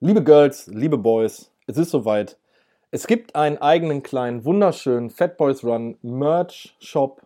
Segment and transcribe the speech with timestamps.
[0.00, 2.38] Liebe Girls, liebe Boys, es ist soweit.
[2.92, 7.20] Es gibt einen eigenen kleinen, wunderschönen Fat Boys Run Merch Shop.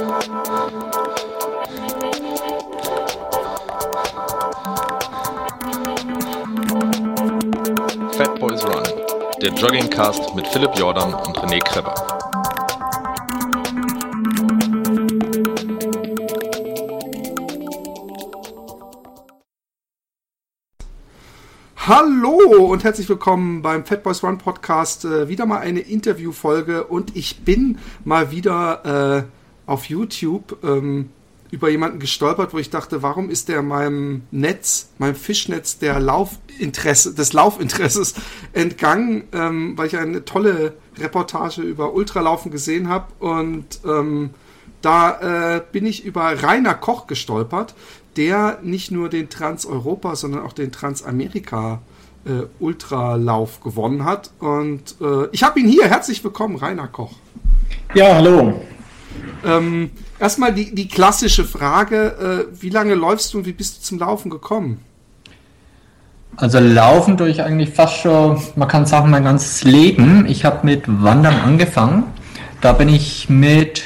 [0.00, 0.08] Fat
[8.40, 8.82] Boys Run,
[9.42, 11.94] der Joggingcast mit Philipp Jordan und René Kreber.
[21.76, 25.04] Hallo und herzlich willkommen beim Fat Boys Run Podcast.
[25.04, 29.39] Äh, wieder mal eine Interviewfolge und ich bin mal wieder äh,
[29.70, 31.10] auf YouTube ähm,
[31.52, 37.14] über jemanden gestolpert, wo ich dachte, warum ist der meinem Netz, meinem Fischnetz der Laufinteresse,
[37.14, 38.14] des Laufinteresses
[38.52, 44.30] entgangen, ähm, weil ich eine tolle Reportage über Ultralaufen gesehen habe und ähm,
[44.82, 47.74] da äh, bin ich über Rainer Koch gestolpert,
[48.16, 51.80] der nicht nur den Trans-Europa, sondern auch den Transamerika
[52.24, 54.30] äh, Ultralauf gewonnen hat.
[54.38, 55.84] Und äh, ich habe ihn hier.
[55.84, 57.12] Herzlich willkommen, Rainer Koch.
[57.94, 58.62] Ja, hallo.
[59.44, 63.82] Ähm, erstmal die, die klassische Frage, äh, wie lange läufst du und wie bist du
[63.82, 64.80] zum Laufen gekommen?
[66.36, 70.26] Also laufen tue ich eigentlich fast schon, man kann sagen, mein ganzes Leben.
[70.26, 72.04] Ich habe mit Wandern angefangen.
[72.60, 73.82] Da bin ich mit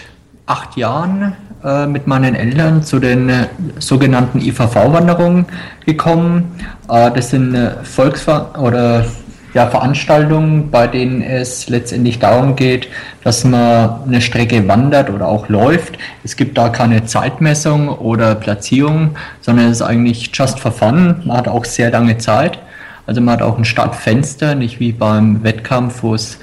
[0.46, 1.34] acht Jahren
[1.64, 3.46] äh, mit meinen Eltern zu den äh,
[3.78, 5.46] sogenannten IVV-Wanderungen
[5.86, 6.54] gekommen.
[6.88, 9.06] Äh, das sind äh, Volksver oder
[9.54, 12.88] ja, Veranstaltungen, bei denen es letztendlich darum geht,
[13.22, 15.96] dass man eine Strecke wandert oder auch läuft.
[16.24, 21.22] Es gibt da keine Zeitmessung oder Platzierung, sondern es ist eigentlich just for fun.
[21.24, 22.58] Man hat auch sehr lange Zeit.
[23.06, 26.38] Also man hat auch ein Startfenster, nicht wie beim Wettkampf, wo es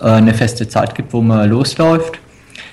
[0.00, 2.18] äh, eine feste Zeit gibt, wo man losläuft.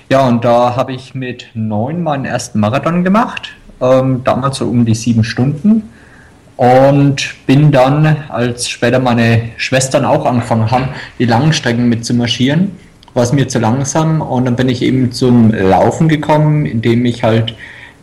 [0.08, 4.86] Ja, und da habe ich mit neun meinen ersten Marathon gemacht, ähm, damals so um
[4.86, 5.90] die sieben Stunden.
[6.56, 12.72] Und bin dann, als später meine Schwestern auch angefangen haben, die langen Strecken mitzumarschieren,
[13.14, 14.20] war es mir zu langsam.
[14.20, 17.54] Und dann bin ich eben zum Laufen gekommen, indem ich halt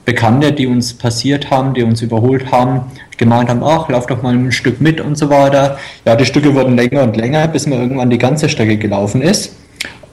[0.06, 2.82] Bekannte, die uns passiert haben, die uns überholt haben,
[3.18, 5.78] gemeint haben, ach, lauf doch mal ein Stück mit und so weiter.
[6.06, 9.56] Ja, die Stücke wurden länger und länger, bis man irgendwann die ganze Strecke gelaufen ist.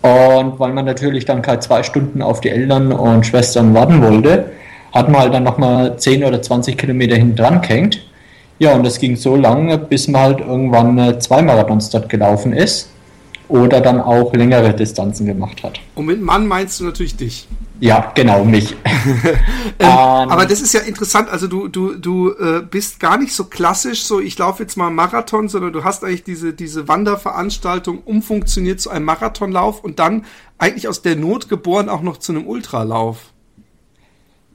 [0.03, 4.51] Und weil man natürlich dann keine zwei Stunden auf die Eltern und Schwestern warten wollte,
[4.93, 8.07] hat man halt dann nochmal 10 oder 20 Kilometer hinten dran gehängt.
[8.59, 12.53] Ja, und das ging so lange, bis man halt irgendwann äh, zwei Marathons dort gelaufen
[12.53, 12.89] ist
[13.49, 15.81] oder dann auch längere Distanzen gemacht hat.
[15.94, 17.47] Und mit Mann meinst du natürlich dich.
[17.78, 18.72] Ja, genau, mich.
[18.84, 19.37] ähm,
[19.78, 23.44] ähm, aber das ist ja interessant, also du, du, du äh, bist gar nicht so
[23.44, 28.81] klassisch, so ich laufe jetzt mal Marathon, sondern du hast eigentlich diese, diese Wanderveranstaltung umfunktioniert
[28.81, 30.25] zu einem Marathonlauf und dann
[30.56, 33.34] eigentlich aus der Not geboren auch noch zu einem Ultralauf.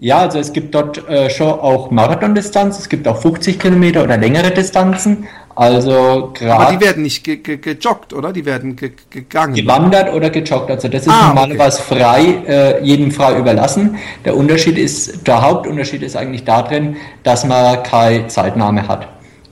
[0.03, 4.17] Ja, also es gibt dort äh, schon auch Marathondistanz, es gibt auch 50 Kilometer oder
[4.17, 5.27] längere Distanzen.
[5.53, 6.53] Also gerade.
[6.53, 8.33] Aber die werden nicht ge ge gejoggt, oder?
[8.33, 9.53] Die werden ge gegangen.
[9.53, 10.71] Gewandert oder gejoggt.
[10.71, 11.99] Also das ist ah, normalerweise okay.
[11.99, 13.97] frei, äh, jedem frei überlassen.
[14.25, 19.07] Der Unterschied ist, der Hauptunterschied ist eigentlich darin, dass man keine Zeitnahme hat.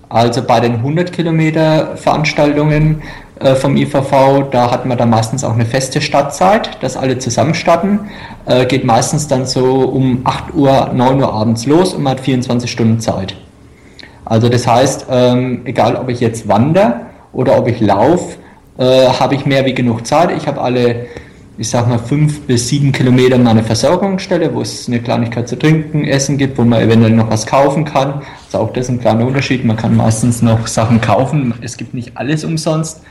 [0.10, 3.04] Also bei den 100 Kilometer Veranstaltungen
[3.39, 7.53] äh, vom IVV, da hat man dann meistens auch eine feste Startzeit, dass alle zusammen
[7.53, 8.09] starten.
[8.45, 12.19] Äh, geht meistens dann so um 8 Uhr, 9 Uhr abends los und man hat
[12.19, 13.36] 24 Stunden Zeit.
[14.25, 17.01] Also das heißt, ähm, egal ob ich jetzt wandere
[17.33, 18.38] oder ob ich laufe,
[18.77, 20.31] äh, habe ich mehr wie genug Zeit.
[20.36, 21.07] Ich habe alle,
[21.60, 26.06] ich sag mal, fünf bis sieben Kilometer meine Versorgungsstelle, wo es eine Kleinigkeit zu trinken,
[26.06, 28.22] Essen gibt, wo man eventuell noch was kaufen kann.
[28.46, 29.66] Also auch das ist ein kleiner Unterschied.
[29.66, 31.54] Man kann meistens noch Sachen kaufen.
[31.62, 33.02] Es gibt nicht alles umsonst.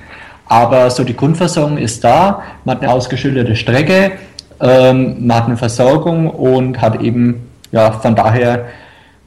[0.47, 4.13] Aber so die Grundversorgung ist da, man hat eine ausgeschilderte Strecke,
[4.61, 8.65] ähm, man hat eine Versorgung und hat eben, ja, von daher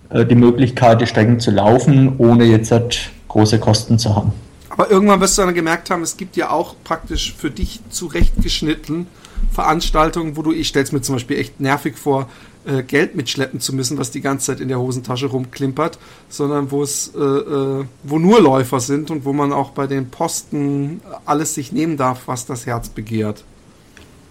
[0.10, 4.34] äh, die Möglichkeit, die Strecken zu laufen, ohne jetzt halt große Kosten zu haben.
[4.82, 9.06] Aber irgendwann wirst du dann gemerkt haben, es gibt ja auch praktisch für dich zurechtgeschnitten
[9.52, 12.28] Veranstaltungen, wo du, ich stell's mir zum Beispiel echt nervig vor,
[12.66, 16.00] äh, Geld mitschleppen zu müssen, was die ganze Zeit in der Hosentasche rumklimpert,
[16.30, 20.10] sondern wo es, äh, äh, wo nur Läufer sind und wo man auch bei den
[20.10, 23.44] Posten alles sich nehmen darf, was das Herz begehrt.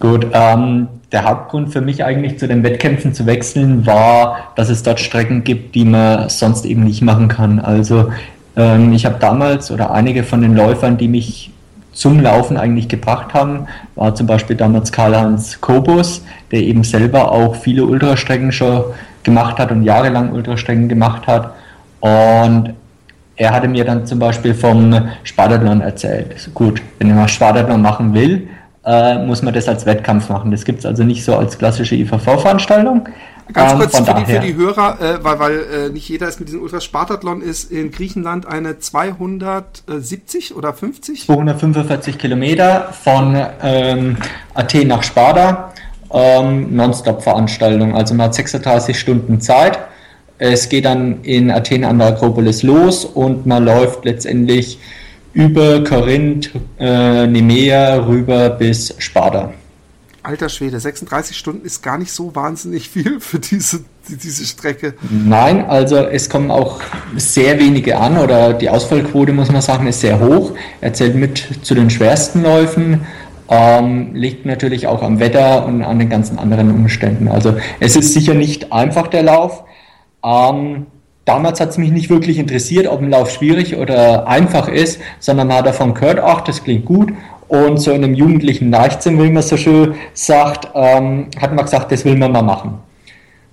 [0.00, 4.82] Gut, ähm, der Hauptgrund für mich eigentlich zu den Wettkämpfen zu wechseln war, dass es
[4.82, 7.61] dort Strecken gibt, die man sonst eben nicht machen kann.
[7.61, 8.11] Also
[8.61, 11.51] ähm, ich habe damals oder einige von den Läufern, die mich
[11.93, 16.23] zum Laufen eigentlich gebracht haben, war zum Beispiel damals Karl-Heinz Kobus,
[16.53, 18.85] der eben selber auch viele Ultrastrecken schon
[19.23, 21.55] gemacht hat und jahrelang Ultrastrecken gemacht hat.
[22.01, 22.75] Und
[23.37, 26.51] er hatte mir dann zum Beispiel vom Spartathlon erzählt.
[26.55, 28.49] Gut, wenn man Spartathlon machen will,
[28.85, 30.51] äh, muss man das als Wettkampf machen.
[30.51, 33.09] Das gibt es also nicht so als klassische IVV-Veranstaltung.
[33.53, 36.39] Ganz ähm, kurz für die, für die, Hörer, äh, weil, weil äh, nicht jeder ist
[36.41, 41.27] mit diesem Ultraspartathlon, ist in Griechenland eine 270 oder 50?
[41.27, 44.17] 245 Kilometer von ähm,
[44.55, 45.73] Athen nach Sparta.
[46.13, 47.95] Ähm, Nonstop-Veranstaltung.
[47.95, 49.79] Also man hat 36 Stunden Zeit.
[50.39, 54.79] Es geht dann in Athen an der Akropolis los und man läuft letztendlich
[55.33, 59.53] über Korinth, äh, Nemea rüber bis Sparta.
[60.22, 64.94] Alter Schwede, 36 Stunden ist gar nicht so wahnsinnig viel für diese, diese Strecke.
[65.11, 66.81] Nein, also es kommen auch
[67.17, 70.52] sehr wenige an oder die Ausfallquote, muss man sagen, ist sehr hoch.
[70.81, 73.06] Er zählt mit zu den schwersten Läufen.
[73.49, 77.26] Ähm, liegt natürlich auch am Wetter und an den ganzen anderen Umständen.
[77.26, 79.64] Also es ist sicher nicht einfach der Lauf.
[80.25, 80.87] Ähm,
[81.25, 85.49] damals hat es mich nicht wirklich interessiert, ob ein Lauf schwierig oder einfach ist, sondern
[85.49, 87.12] man hat davon gehört, ach, das klingt gut
[87.50, 91.91] und so in einem jugendlichen Leichtsinn, wie man so schön sagt, ähm, hat man gesagt,
[91.91, 92.79] das will man mal machen.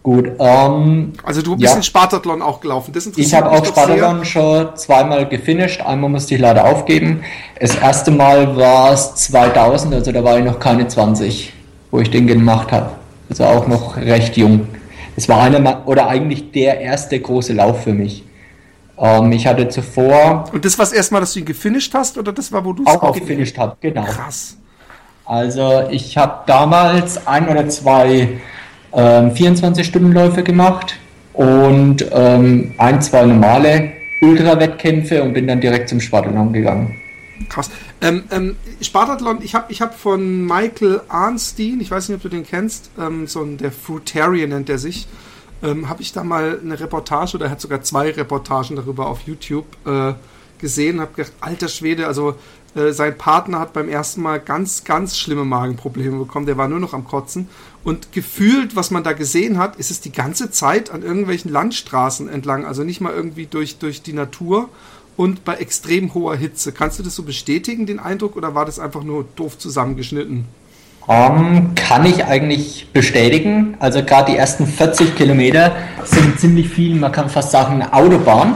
[0.03, 0.29] Gut.
[0.39, 1.77] Ähm, also du bist ja.
[1.77, 2.93] in Spartathlon auch gelaufen.
[2.93, 5.81] Das ich habe auch Spartathlon schon zweimal gefinisht.
[5.81, 7.23] Einmal musste ich leider aufgeben.
[7.59, 11.51] Das erste Mal war es 2000, also da war ich noch keine 20,
[11.89, 12.91] wo ich den gemacht habe.
[13.29, 14.67] Also auch noch recht jung.
[15.15, 18.23] Es war einer oder eigentlich der erste große Lauf für mich.
[18.97, 20.45] Ähm, ich hatte zuvor.
[20.51, 22.73] Und das war das erste Mal, dass du ihn gefinisht hast oder das war, wo
[22.73, 23.77] du es auch gefinisht habe?
[23.81, 24.03] Genau.
[24.03, 24.57] Krass.
[25.25, 28.39] Also ich habe damals ein oder zwei
[28.93, 30.97] ähm, 24-Stunden-Läufe gemacht
[31.33, 33.91] und ähm, ein, zwei normale
[34.21, 36.95] Ultra-Wettkämpfe und bin dann direkt zum Spartathlon gegangen.
[37.49, 37.69] Krass.
[38.01, 42.29] Ähm, ähm, Spartathlon, ich habe ich hab von Michael Arnstein, ich weiß nicht, ob du
[42.29, 45.07] den kennst, ähm, so ein, der Fruitarian nennt er sich,
[45.63, 49.21] ähm, habe ich da mal eine Reportage oder er hat sogar zwei Reportagen darüber auf
[49.21, 50.13] YouTube äh,
[50.59, 52.35] gesehen, habe gedacht, alter Schwede, also
[52.75, 56.79] äh, sein Partner hat beim ersten Mal ganz, ganz schlimme Magenprobleme bekommen, der war nur
[56.79, 57.47] noch am Kotzen
[57.83, 62.27] und gefühlt, was man da gesehen hat, ist es die ganze Zeit an irgendwelchen Landstraßen
[62.29, 64.69] entlang, also nicht mal irgendwie durch, durch die Natur
[65.15, 66.71] und bei extrem hoher Hitze.
[66.71, 70.45] Kannst du das so bestätigen, den Eindruck, oder war das einfach nur doof zusammengeschnitten?
[71.07, 73.77] Um, ähm, kann ich eigentlich bestätigen.
[73.79, 75.71] Also gerade die ersten 40 Kilometer
[76.03, 78.55] sind ziemlich viel, man kann fast sagen, Autobahn.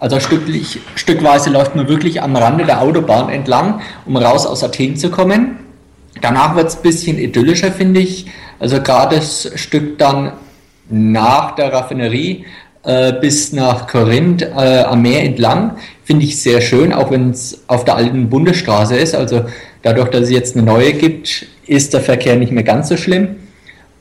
[0.00, 4.96] Also stücklich, stückweise läuft man wirklich am Rande der Autobahn entlang, um raus aus Athen
[4.96, 5.58] zu kommen.
[6.22, 8.26] Danach wird es ein bisschen idyllischer, finde ich.
[8.58, 10.32] Also gerade das Stück dann
[10.88, 12.46] nach der Raffinerie
[12.84, 17.62] äh, bis nach Korinth äh, am Meer entlang finde ich sehr schön, auch wenn es
[17.68, 19.14] auf der alten Bundesstraße ist.
[19.14, 19.44] Also
[19.82, 23.36] dadurch, dass es jetzt eine neue gibt, ist der Verkehr nicht mehr ganz so schlimm.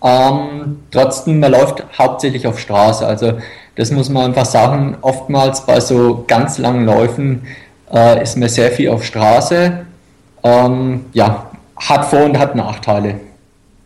[0.04, 3.06] Ähm, trotzdem, man läuft hauptsächlich auf Straße.
[3.06, 3.34] Also
[3.76, 4.98] das muss man einfach sagen.
[5.02, 7.44] Oftmals bei so ganz langen Läufen
[7.94, 9.86] äh, ist man sehr viel auf Straße.
[10.44, 13.20] Ähm, ja, hat Vor- und hat Nachteile.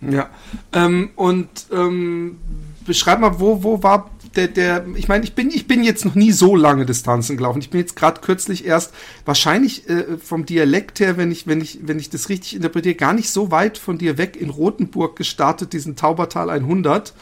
[0.02, 0.28] Ja.
[0.74, 2.40] Ähm, und ähm,
[2.86, 6.16] beschreib mal, wo, wo war der, der, ich meine, ich bin, ich bin jetzt noch
[6.16, 7.60] nie so lange Distanzen gelaufen.
[7.60, 8.94] Ich bin jetzt gerade kürzlich erst,
[9.26, 13.14] wahrscheinlich äh, vom Dialekt her, wenn ich, wenn ich, wenn ich das richtig interpretiere, gar
[13.14, 17.14] nicht so weit von dir weg in Rothenburg gestartet, diesen Taubertal 100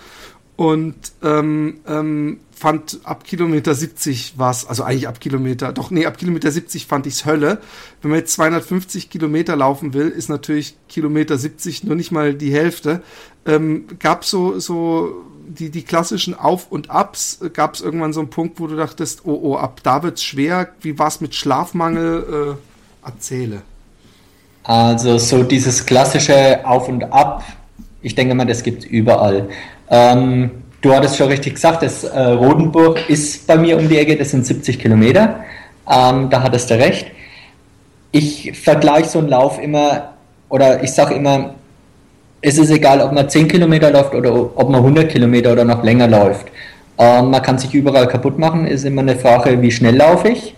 [0.56, 6.18] und ähm, ähm, fand ab Kilometer 70 was, also eigentlich ab Kilometer, doch nee, ab
[6.18, 7.60] Kilometer 70 fand ich's Hölle.
[8.02, 12.54] Wenn man jetzt 250 Kilometer laufen will, ist natürlich Kilometer 70 nur nicht mal die
[12.54, 13.02] Hälfte.
[13.46, 18.20] Ähm, gab so so die, die klassischen Auf- und Abs, äh, gab es irgendwann so
[18.20, 20.70] einen Punkt, wo du dachtest, oh, oh, ab da wird's schwer.
[20.82, 22.58] Wie war es mit Schlafmangel?
[22.58, 23.62] Äh, erzähle.
[24.64, 27.44] Also so dieses klassische Auf und Ab,
[28.02, 29.50] ich denke mal, das gibt es überall.
[29.90, 34.16] Ähm, du hattest schon richtig gesagt, das äh, Rodenburg ist bei mir um die Ecke,
[34.16, 35.44] das sind 70 Kilometer.
[35.90, 37.08] Ähm, da hattest du recht.
[38.12, 40.14] Ich vergleiche so einen Lauf immer,
[40.50, 41.56] oder ich sage immer,
[42.44, 45.82] es ist egal, ob man 10 Kilometer läuft oder ob man 100 Kilometer oder noch
[45.82, 46.48] länger läuft.
[46.98, 50.54] Ähm, man kann sich überall kaputt machen, ist immer eine Frage, wie schnell laufe ich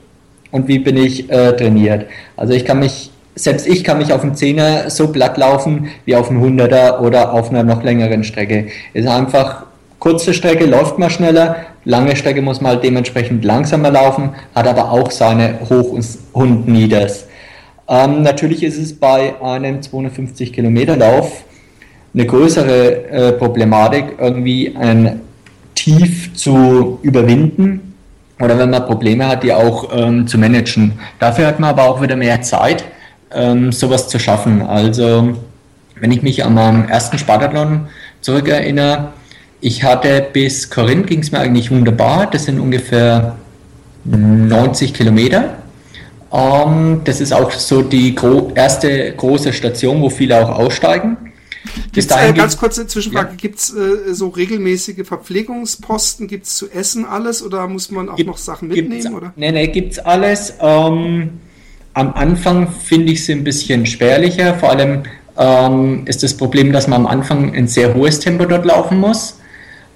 [0.51, 2.07] und wie bin ich äh, trainiert.
[2.35, 6.15] Also ich kann mich, selbst ich kann mich auf dem Zehner so platt laufen wie
[6.15, 8.67] auf einem Hunderter oder auf einer noch längeren Strecke.
[8.93, 9.67] Ist einfach
[9.99, 14.91] kurze Strecke läuft man schneller, lange Strecke muss man halt dementsprechend langsamer laufen, hat aber
[14.91, 15.95] auch seine Hoch-
[16.33, 17.27] und Nieders.
[17.87, 21.44] Ähm, natürlich ist es bei einem 250 Kilometer Lauf
[22.15, 25.21] eine größere äh, Problematik, irgendwie ein
[25.75, 27.93] Tief zu überwinden
[28.39, 30.93] oder wenn man Probleme hat, die auch ähm, zu managen.
[31.19, 32.85] Dafür hat man aber auch wieder mehr Zeit,
[33.33, 34.61] ähm, sowas zu schaffen.
[34.61, 35.35] Also
[35.99, 37.87] wenn ich mich an meinen ersten Spartathlon
[38.21, 39.09] zurückerinnere,
[39.59, 42.27] ich hatte bis Korinth ging es mir eigentlich wunderbar.
[42.31, 43.35] Das sind ungefähr
[44.05, 45.55] 90 Kilometer.
[46.31, 51.17] Ähm, das ist auch so die gro erste große Station, wo viele auch aussteigen.
[51.91, 53.35] Gibt's, äh, ganz kurze Zwischenfrage, ja.
[53.35, 58.15] gibt es äh, so regelmäßige Verpflegungsposten, gibt es zu essen alles oder muss man auch
[58.15, 59.13] gibt, noch Sachen mitnehmen?
[59.13, 59.33] Oder?
[59.35, 60.53] Nee, nee, gibt es alles.
[60.59, 61.31] Ähm,
[61.93, 65.03] am Anfang finde ich es ein bisschen spärlicher, vor allem
[65.37, 69.39] ähm, ist das Problem, dass man am Anfang ein sehr hohes Tempo dort laufen muss.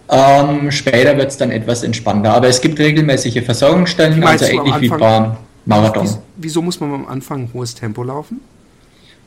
[0.10, 4.90] Ähm, später wird es dann etwas entspannter, aber es gibt regelmäßige Versorgungsstellen, also ähnlich wie
[4.90, 6.10] beim Marathon.
[6.38, 8.42] Wieso muss man am Anfang ein hohes Tempo laufen?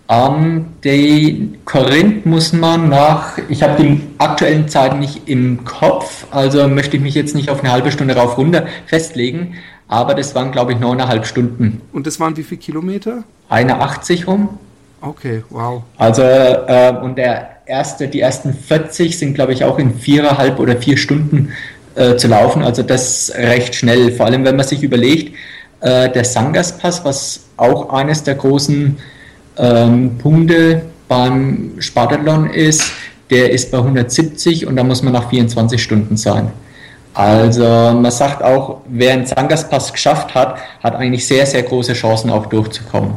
[0.09, 6.67] Ähm, die Korinth muss man nach, ich habe die aktuellen Zeiten nicht im Kopf, also
[6.69, 9.55] möchte ich mich jetzt nicht auf eine halbe Stunde rauf runter festlegen,
[9.89, 11.83] aber das waren glaube ich neuneinhalb Stunden.
[11.93, 13.25] Und das waren wie viele Kilometer?
[13.49, 14.59] Eine 80 rum.
[15.01, 15.83] Okay, wow.
[15.99, 20.77] Also äh, und der erste, die ersten 40 sind glaube ich auch in viereinhalb oder
[20.77, 21.53] vier Stunden
[21.95, 25.35] äh, zu laufen, also das recht schnell, vor allem wenn man sich überlegt,
[25.81, 28.99] äh, der Sangas-Pass, was auch eines der großen
[29.57, 32.85] ähm, Punkte beim Spartathlon ist,
[33.31, 36.51] der ist bei 170 und da muss man nach 24 Stunden sein.
[37.15, 42.31] Also man sagt auch, wer einen Sangas-Pass geschafft hat, hat eigentlich sehr, sehr große Chancen
[42.31, 43.15] auch durchzukommen.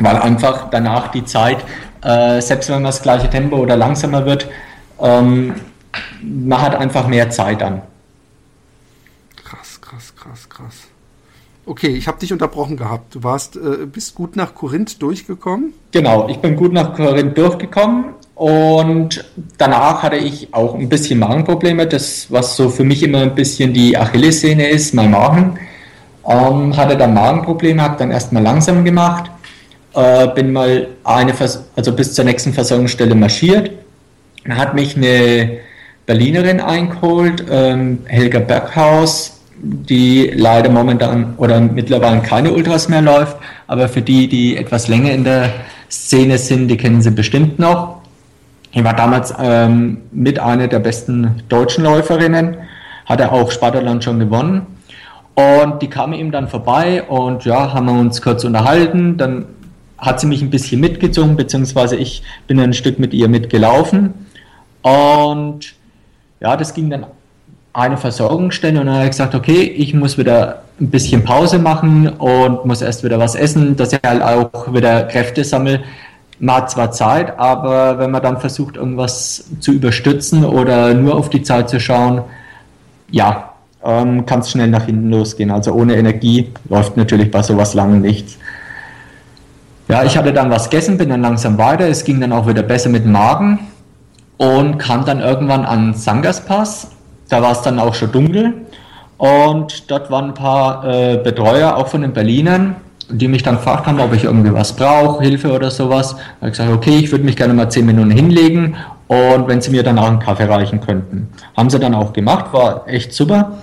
[0.00, 1.64] Weil einfach danach die Zeit,
[2.02, 4.48] äh, selbst wenn man das gleiche Tempo oder langsamer wird,
[5.00, 5.54] ähm,
[6.22, 7.82] man hat einfach mehr Zeit an.
[11.68, 13.14] Okay, ich habe dich unterbrochen gehabt.
[13.14, 15.74] Du warst, äh, bist gut nach Korinth durchgekommen?
[15.92, 19.22] Genau, ich bin gut nach Korinth durchgekommen und
[19.58, 21.86] danach hatte ich auch ein bisschen Magenprobleme.
[21.86, 25.58] Das, was so für mich immer ein bisschen die Achillessehne ist, mein Magen.
[26.26, 29.30] Ähm, hatte dann Magenprobleme, habe dann erstmal langsam gemacht,
[29.92, 33.72] äh, bin mal eine, Vers also bis zur nächsten Versorgungsstelle marschiert.
[34.46, 35.58] Dann hat mich eine
[36.06, 43.36] Berlinerin eingeholt, ähm, Helga Berghaus, die leider momentan oder mittlerweile keine Ultras mehr läuft,
[43.66, 45.50] aber für die, die etwas länger in der
[45.90, 48.02] Szene sind, die kennen sie bestimmt noch.
[48.72, 52.56] Ich war damals ähm, mit einer der besten deutschen Läuferinnen,
[53.06, 54.66] hatte auch Spartaland schon gewonnen.
[55.34, 59.16] Und die kam ihm dann vorbei und ja, haben wir uns kurz unterhalten.
[59.16, 59.46] Dann
[59.96, 64.14] hat sie mich ein bisschen mitgezogen, beziehungsweise ich bin ein Stück mit ihr mitgelaufen.
[64.82, 65.74] Und
[66.40, 67.06] ja, das ging dann
[67.78, 72.08] eine Versorgungsstelle und dann habe ich gesagt, okay, ich muss wieder ein bisschen Pause machen
[72.08, 75.80] und muss erst wieder was essen, dass ich halt auch wieder Kräfte sammle.
[76.40, 81.30] Man hat zwar Zeit, aber wenn man dann versucht, irgendwas zu überstützen oder nur auf
[81.30, 82.22] die Zeit zu schauen,
[83.10, 83.52] ja,
[83.84, 85.50] ähm, kann es schnell nach hinten losgehen.
[85.50, 88.38] Also ohne Energie läuft natürlich bei sowas lange nichts.
[89.88, 91.88] Ja, ich hatte dann was gegessen, bin dann langsam weiter.
[91.88, 93.60] Es ging dann auch wieder besser mit dem Magen
[94.36, 96.88] und kam dann irgendwann an Sangaspass
[97.28, 98.54] da war es dann auch schon dunkel
[99.18, 102.76] und dort waren ein paar äh, Betreuer, auch von den Berlinern,
[103.10, 106.14] die mich dann gefragt haben, ob ich irgendwie was brauche, Hilfe oder sowas.
[106.14, 108.76] Da habe ich gesagt, okay, ich würde mich gerne mal zehn Minuten hinlegen
[109.08, 111.28] und wenn sie mir dann auch einen Kaffee reichen könnten.
[111.56, 113.58] Haben sie dann auch gemacht, war echt super.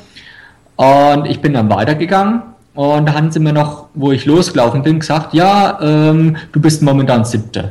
[0.76, 2.42] Und ich bin dann weitergegangen
[2.74, 6.82] und da haben sie mir noch, wo ich losgelaufen bin, gesagt, ja, ähm, du bist
[6.82, 7.70] momentan Siebter.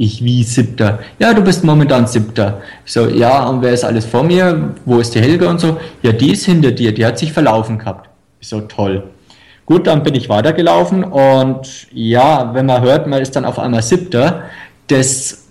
[0.00, 1.00] Ich wie siebter.
[1.18, 2.62] Ja, du bist momentan siebter.
[2.86, 4.70] So, ja, und wer ist alles vor mir?
[4.86, 5.76] Wo ist die Helga und so?
[6.02, 8.08] Ja, die ist hinter dir, die hat sich verlaufen gehabt.
[8.40, 9.02] So, toll.
[9.66, 13.82] Gut, dann bin ich weitergelaufen und ja, wenn man hört, man ist dann auf einmal
[13.82, 14.44] siebter,
[14.86, 15.48] das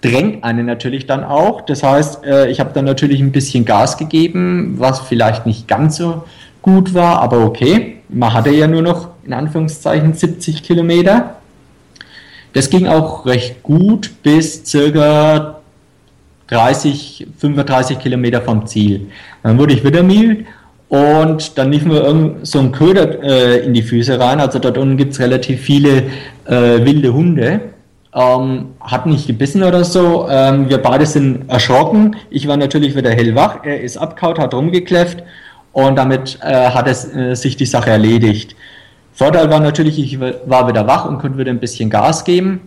[0.00, 1.60] drängt einen natürlich dann auch.
[1.60, 5.98] Das heißt, äh, ich habe dann natürlich ein bisschen Gas gegeben, was vielleicht nicht ganz
[5.98, 6.24] so
[6.62, 7.96] gut war, aber okay.
[8.08, 11.37] Man hatte ja nur noch in Anführungszeichen 70 Kilometer.
[12.52, 15.60] Das ging auch recht gut bis circa
[16.48, 19.06] 30, 35 Kilometer vom Ziel.
[19.42, 20.44] Dann wurde ich wieder müde
[20.88, 24.40] und dann lief mir irgend so ein Köder äh, in die Füße rein.
[24.40, 26.04] Also dort unten gibt es relativ viele
[26.46, 27.60] äh, wilde Hunde.
[28.14, 30.26] ähm, hat nicht gebissen oder so.
[30.30, 32.16] Ähm, wir beide sind erschrocken.
[32.30, 33.64] Ich war natürlich wieder hellwach.
[33.64, 35.22] Er ist abkaut, hat rumgekläfft
[35.72, 38.56] und damit äh, hat es äh, sich die Sache erledigt.
[39.18, 42.60] Vorteil war natürlich, ich war wieder wach und konnte wieder ein bisschen Gas geben.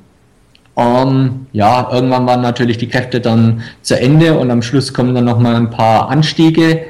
[0.76, 5.24] Ähm, ja, irgendwann waren natürlich die Kräfte dann zu Ende und am Schluss kommen dann
[5.24, 6.82] nochmal ein paar Anstiege.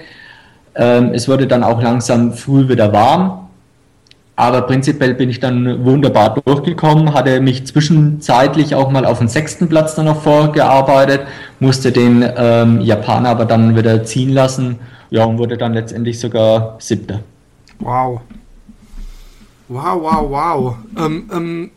[0.74, 3.50] Ähm, es wurde dann auch langsam früh wieder warm.
[4.36, 9.70] Aber prinzipiell bin ich dann wunderbar durchgekommen, hatte mich zwischenzeitlich auch mal auf den sechsten
[9.70, 11.22] Platz dann noch vorgearbeitet,
[11.60, 14.80] musste den ähm, Japaner aber dann wieder ziehen lassen,
[15.12, 17.20] ja, und wurde dann letztendlich sogar siebter.
[17.78, 18.22] Wow.
[19.72, 20.76] Wow, wow, wow.
[20.98, 21.72] Ähm, ähm,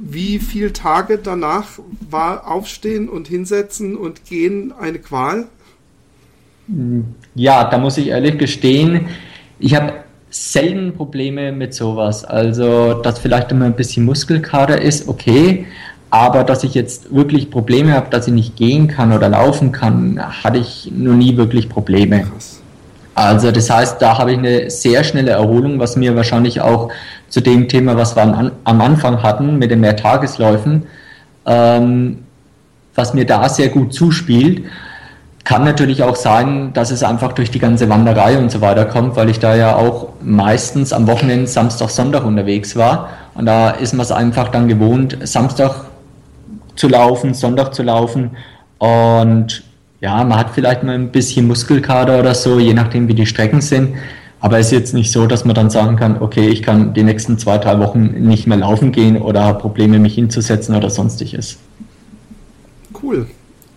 [0.00, 1.66] wie viele Tage danach
[2.08, 5.46] war Aufstehen und Hinsetzen und Gehen eine Qual?
[7.34, 9.08] Ja, da muss ich ehrlich gestehen,
[9.58, 9.92] ich habe
[10.30, 12.24] selten Probleme mit sowas.
[12.24, 15.66] Also, dass vielleicht immer ein bisschen Muskelkater ist, okay.
[16.08, 20.18] Aber dass ich jetzt wirklich Probleme habe, dass ich nicht gehen kann oder laufen kann,
[20.42, 22.22] hatte ich noch nie wirklich Probleme.
[22.22, 22.55] Krass.
[23.16, 26.90] Also das heißt, da habe ich eine sehr schnelle Erholung, was mir wahrscheinlich auch
[27.30, 30.84] zu dem Thema, was wir am, am Anfang hatten, mit den Mehrtagesläufen,
[31.46, 32.18] ähm,
[32.94, 34.64] was mir da sehr gut zuspielt.
[35.44, 39.16] Kann natürlich auch sein, dass es einfach durch die ganze Wanderei und so weiter kommt,
[39.16, 43.08] weil ich da ja auch meistens am Wochenende Samstag, Sonntag unterwegs war.
[43.32, 45.86] Und da ist man es einfach dann gewohnt, Samstag
[46.74, 48.36] zu laufen, Sonntag zu laufen.
[48.76, 49.62] Und
[50.00, 53.60] ja, man hat vielleicht mal ein bisschen Muskelkater oder so, je nachdem wie die Strecken
[53.60, 53.96] sind.
[54.40, 57.02] Aber es ist jetzt nicht so, dass man dann sagen kann, okay, ich kann die
[57.02, 61.58] nächsten zwei, drei Wochen nicht mehr laufen gehen oder habe Probleme, mich hinzusetzen oder sonstiges.
[63.02, 63.26] Cool.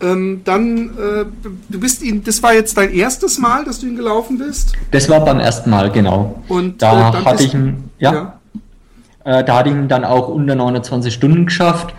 [0.01, 1.25] Ähm, dann, äh,
[1.69, 4.73] du bist ihn, das war jetzt dein erstes Mal, dass du ihn gelaufen bist?
[4.91, 6.41] Das war beim ersten Mal, genau.
[6.47, 9.39] Und da äh, hatte ich ihn, ja, ja.
[9.39, 11.93] Äh, da hatte ich ihn dann auch unter 29 Stunden geschafft.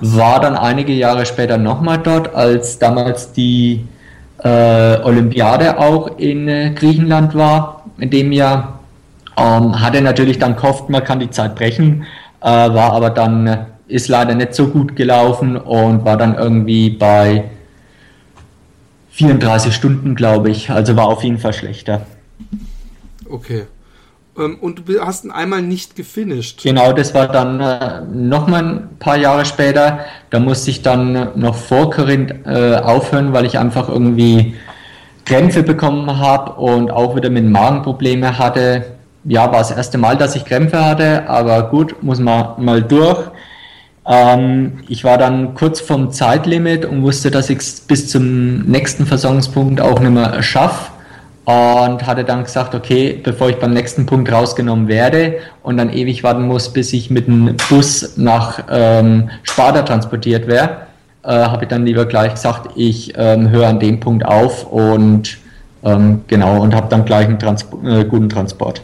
[0.00, 3.86] War dann einige Jahre später nochmal dort, als damals die
[4.38, 8.80] äh, Olympiade auch in äh, Griechenland war, in dem Jahr.
[9.36, 12.04] Ähm, hatte natürlich dann gehofft, man kann die Zeit brechen,
[12.40, 17.44] äh, war aber dann ist leider nicht so gut gelaufen und war dann irgendwie bei
[19.10, 20.70] 34 Stunden, glaube ich.
[20.70, 22.06] Also war auf jeden Fall schlechter.
[23.28, 23.64] Okay.
[24.38, 26.62] Ähm, und du hast ihn einmal nicht gefinisht.
[26.62, 30.00] Genau, das war dann äh, nochmal ein paar Jahre später.
[30.30, 34.54] Da musste ich dann noch vor Korinth äh, aufhören, weil ich einfach irgendwie
[35.24, 38.84] Krämpfe bekommen habe und auch wieder mit Magenprobleme hatte.
[39.24, 43.18] Ja, war das erste Mal, dass ich Krämpfe hatte, aber gut, muss man mal durch.
[44.06, 49.06] Ähm, ich war dann kurz vom Zeitlimit und wusste, dass ich es bis zum nächsten
[49.06, 50.90] Versorgungspunkt auch nicht mehr schaffe.
[51.44, 56.22] Und hatte dann gesagt, okay, bevor ich beim nächsten Punkt rausgenommen werde und dann ewig
[56.22, 60.86] warten muss, bis ich mit dem Bus nach ähm, Sparta transportiert wäre,
[61.22, 65.38] äh, habe ich dann lieber gleich gesagt, ich ähm, höre an dem Punkt auf und
[65.82, 68.82] ähm, genau und habe dann gleich einen Trans äh, guten Transport.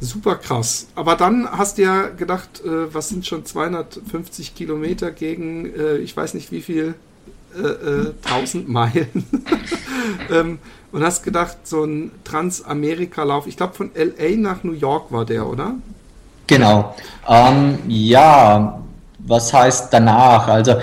[0.00, 0.88] Super krass.
[0.96, 6.16] Aber dann hast du ja gedacht, äh, was sind schon 250 Kilometer gegen, äh, ich
[6.16, 6.94] weiß nicht wie viel,
[7.54, 9.24] äh, 1000 äh, Meilen.
[10.30, 10.58] ähm,
[10.92, 15.46] und hast gedacht, so ein Transamerika-Lauf, ich glaube von LA nach New York war der,
[15.46, 15.74] oder?
[16.46, 16.94] Genau.
[17.28, 18.80] Ähm, ja,
[19.18, 20.48] was heißt danach?
[20.48, 20.74] Also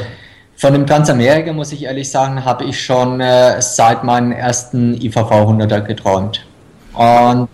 [0.56, 5.32] von dem Transamerika, muss ich ehrlich sagen, habe ich schon äh, seit meinen ersten IVV
[5.32, 6.46] 100er geträumt.
[6.94, 7.48] Und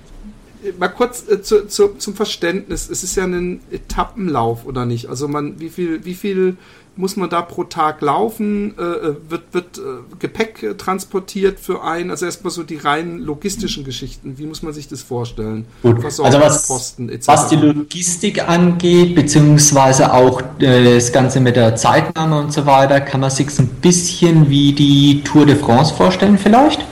[0.79, 2.89] mal kurz äh, zu, zu, zum Verständnis.
[2.89, 5.07] Es ist ja ein Etappenlauf, oder nicht?
[5.07, 6.57] Also man, wie viel, wie viel
[6.97, 8.73] muss man da pro Tag laufen?
[8.77, 9.81] Äh, äh wird wird äh,
[10.19, 12.09] Gepäck äh, transportiert für einen?
[12.09, 14.37] Also erstmal so die rein logistischen Geschichten.
[14.37, 15.65] Wie muss man sich das vorstellen?
[15.81, 16.03] Gut.
[16.03, 22.39] also was, Posten, was die Logistik angeht, beziehungsweise auch äh, das Ganze mit der Zeitnahme
[22.39, 26.37] und so weiter, kann man sich so ein bisschen wie die Tour de France vorstellen
[26.37, 26.85] vielleicht?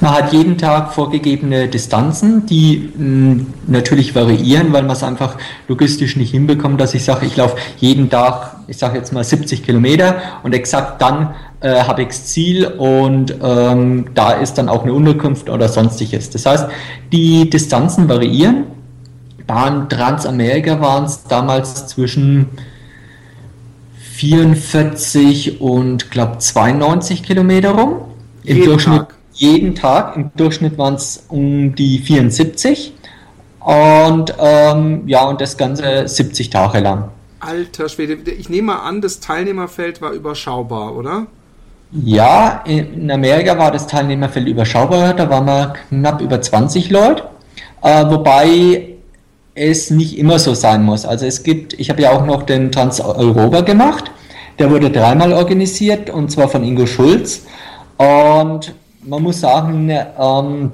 [0.00, 5.36] Man hat jeden Tag vorgegebene Distanzen, die mh, mm, natürlich variieren, weil man es einfach
[5.66, 9.64] logistisch nicht hinbekommt, dass ich sage, ich laufe jeden Tag, ich sage jetzt mal 70
[9.64, 14.84] Kilometer und exakt dann äh, habe ich das Ziel und ähm, da ist dann auch
[14.84, 16.30] eine Unterkunft oder sonstiges.
[16.30, 16.68] Das heißt,
[17.12, 18.64] die Distanzen variieren.
[19.46, 22.46] Beim Transamerika waren es damals zwischen
[23.98, 27.94] 44 und glaube 92 Kilometer rum.
[28.44, 30.16] Im Durchschnitt Tag jeden Tag.
[30.16, 32.92] Im Durchschnitt waren es um die 74.
[33.60, 37.08] Und ähm, ja, und das Ganze 70 Tage lang.
[37.40, 41.26] Alter Schwede, ich nehme mal an, das Teilnehmerfeld war überschaubar, oder?
[41.92, 47.24] Ja, in Amerika war das Teilnehmerfeld überschaubar, da waren wir knapp über 20 Leute.
[47.82, 48.88] Äh, wobei
[49.54, 51.04] es nicht immer so sein muss.
[51.04, 54.10] Also es gibt, ich habe ja auch noch den Trans-Europa gemacht.
[54.58, 57.42] Der wurde dreimal organisiert und zwar von Ingo Schulz.
[57.96, 58.74] Und
[59.08, 60.72] man muss sagen, ähm,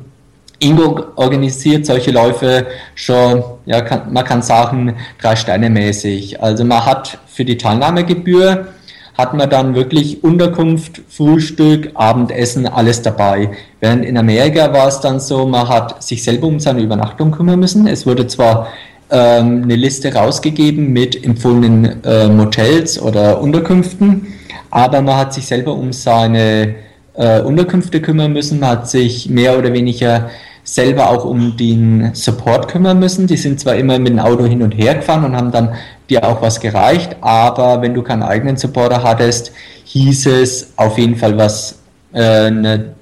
[0.58, 6.42] Ingo organisiert solche Läufe schon, ja, kann, man kann sagen, drei Sterne mäßig.
[6.42, 8.68] Also man hat für die Teilnahmegebühr
[9.16, 13.50] hat man dann wirklich Unterkunft, Frühstück, Abendessen, alles dabei.
[13.78, 17.60] Während in Amerika war es dann so, man hat sich selber um seine Übernachtung kümmern
[17.60, 17.86] müssen.
[17.86, 18.68] Es wurde zwar
[19.10, 24.26] ähm, eine Liste rausgegeben mit empfohlenen äh, Motels oder Unterkünften,
[24.70, 26.74] aber man hat sich selber um seine
[27.14, 30.30] äh, Unterkünfte kümmern müssen, hat sich mehr oder weniger
[30.64, 33.26] selber auch um den Support kümmern müssen.
[33.26, 35.74] Die sind zwar immer mit dem Auto hin und her gefahren und haben dann
[36.08, 39.52] dir auch was gereicht, aber wenn du keinen eigenen Supporter hattest,
[39.84, 41.78] hieß es auf jeden Fall was,
[42.12, 42.94] äh, eine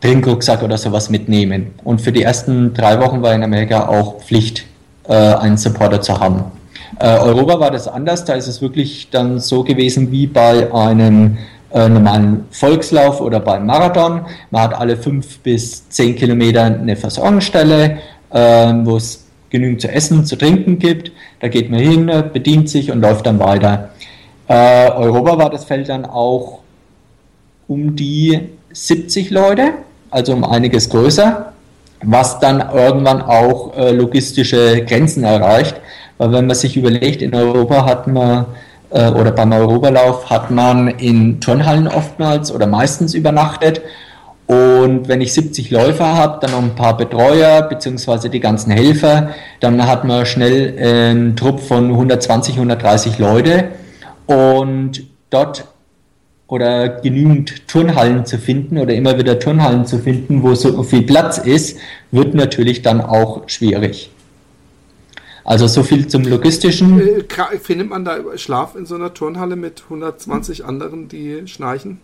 [0.00, 1.74] Trinkrucksack oder sowas mitnehmen.
[1.84, 4.64] Und für die ersten drei Wochen war in Amerika auch Pflicht,
[5.08, 6.44] äh, einen Supporter zu haben.
[6.98, 11.38] Äh, Europa war das anders, da ist es wirklich dann so gewesen wie bei einem
[11.76, 14.24] äh, normalen Volkslauf oder beim Marathon.
[14.50, 17.98] Man hat alle fünf bis zehn Kilometer eine Versorgungsstelle,
[18.30, 18.38] äh,
[18.84, 21.12] wo es genügend zu essen, zu trinken gibt.
[21.40, 23.90] Da geht man hin, bedient sich und läuft dann weiter.
[24.48, 26.60] Äh, Europa war das Feld dann auch
[27.68, 29.72] um die 70 Leute,
[30.10, 31.52] also um einiges größer,
[32.02, 35.76] was dann irgendwann auch äh, logistische Grenzen erreicht.
[36.16, 38.46] Weil wenn man sich überlegt, in Europa hat man
[38.90, 43.82] äh, oder beim Europalauf hat man in Turnhallen oftmals oder meistens übernachtet.
[44.46, 49.30] Und wenn ich 70 Läufer habe, dann noch ein paar Betreuer beziehungsweise die ganzen Helfer,
[49.58, 53.70] dann hat man schnell einen Trupp von 120, 130 Leute.
[54.26, 55.64] Und dort
[56.48, 61.38] oder genügend Turnhallen zu finden oder immer wieder Turnhallen zu finden, wo so viel Platz
[61.38, 61.78] ist,
[62.12, 64.10] wird natürlich dann auch schwierig.
[65.46, 67.00] Also so viel zum logistischen.
[67.00, 72.00] Äh, findet man da Schlaf in so einer Turnhalle mit 120 anderen, die schnarchen?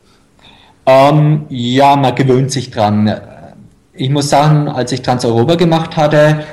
[0.86, 3.12] Ähm, ja, man gewöhnt sich dran.
[3.94, 6.44] Ich muss sagen, als ich Trans-Europa gemacht hatte,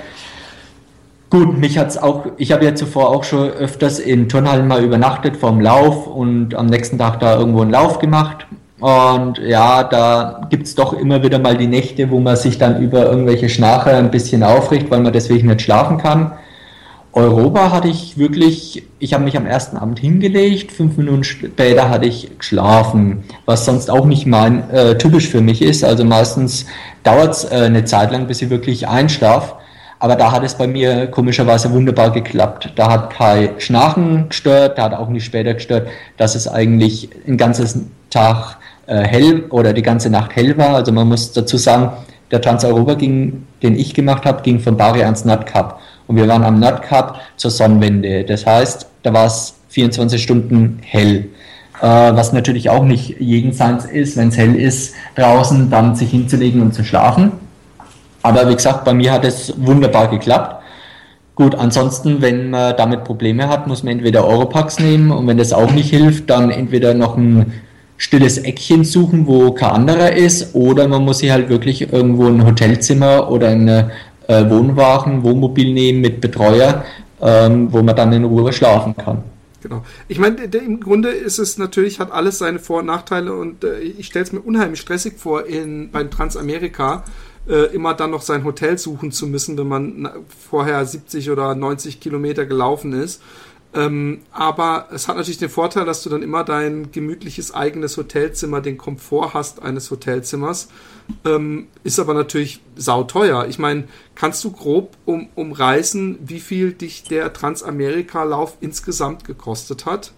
[1.30, 5.38] gut, mich hat's auch, ich habe ja zuvor auch schon öfters in Turnhallen mal übernachtet
[5.38, 8.47] vorm Lauf und am nächsten Tag da irgendwo einen Lauf gemacht.
[8.80, 12.82] Und ja, da gibt es doch immer wieder mal die Nächte, wo man sich dann
[12.82, 16.32] über irgendwelche Schnarcher ein bisschen aufricht, weil man deswegen nicht schlafen kann.
[17.12, 22.06] Europa hatte ich wirklich, ich habe mich am ersten Abend hingelegt, fünf Minuten später hatte
[22.06, 25.84] ich geschlafen, was sonst auch nicht mein äh, typisch für mich ist.
[25.84, 26.67] Also meistens
[27.04, 29.56] dauert es äh, eine Zeit lang, bis ich wirklich einschlafe.
[29.98, 32.72] Aber da hat es bei mir komischerweise wunderbar geklappt.
[32.76, 37.38] Da hat kein Schnarchen gestört, da hat auch nicht später gestört, dass es eigentlich ein
[37.38, 40.76] ganzes Tag äh, hell oder die ganze Nacht hell war.
[40.76, 41.91] Also man muss dazu sagen,
[42.32, 45.82] der Trans-Europa den ich gemacht habe, ging von Bari ans Nordkap.
[46.10, 48.24] Und wir waren am Nordkap zur Sonnenwende.
[48.24, 51.28] Das heißt, da war es 24 Stunden hell.
[51.82, 56.63] Äh, was natürlich auch nicht jeden ist, wenn es hell ist, draußen dann sich hinzulegen
[56.63, 57.34] und zu schlafen.
[58.24, 60.63] Aber wie gesagt, bei mir hat es wunderbar geklappt.
[61.36, 65.54] Gut, ansonsten, wenn man damit Probleme hat, muss man entweder Europax nehmen und wenn das
[65.54, 67.54] auch nicht hilft, dann entweder noch ein
[67.98, 72.43] stilles Eckchen suchen, wo kein anderer ist, oder man muss sich halt wirklich irgendwo ein
[72.43, 73.91] Hotelzimmer oder eine
[74.29, 76.85] äh, Wohnwagen, Wohnmobil nehmen mit Betreuer,
[77.19, 79.23] ähm, wo man dann in Ruhe schlafen kann.
[79.61, 79.83] Genau.
[80.07, 83.79] Ich meine, im Grunde ist es natürlich, hat alles seine Vor- und Nachteile und äh,
[83.79, 87.03] ich stelle es mir unheimlich stressig vor, in, bei Transamerika
[87.49, 90.09] äh, immer dann noch sein Hotel suchen zu müssen, wenn man
[90.49, 93.21] vorher 70 oder 90 Kilometer gelaufen ist.
[93.73, 98.62] Ähm, aber es hat natürlich den Vorteil, dass du dann immer dein gemütliches eigenes Hotelzimmer,
[98.62, 100.69] den Komfort hast eines Hotelzimmers.
[101.25, 103.45] Ähm, ist aber natürlich sauteuer.
[103.47, 103.84] Ich meine,
[104.15, 110.13] kannst du grob um, umreißen, wie viel dich der Transamerika-Lauf insgesamt gekostet hat?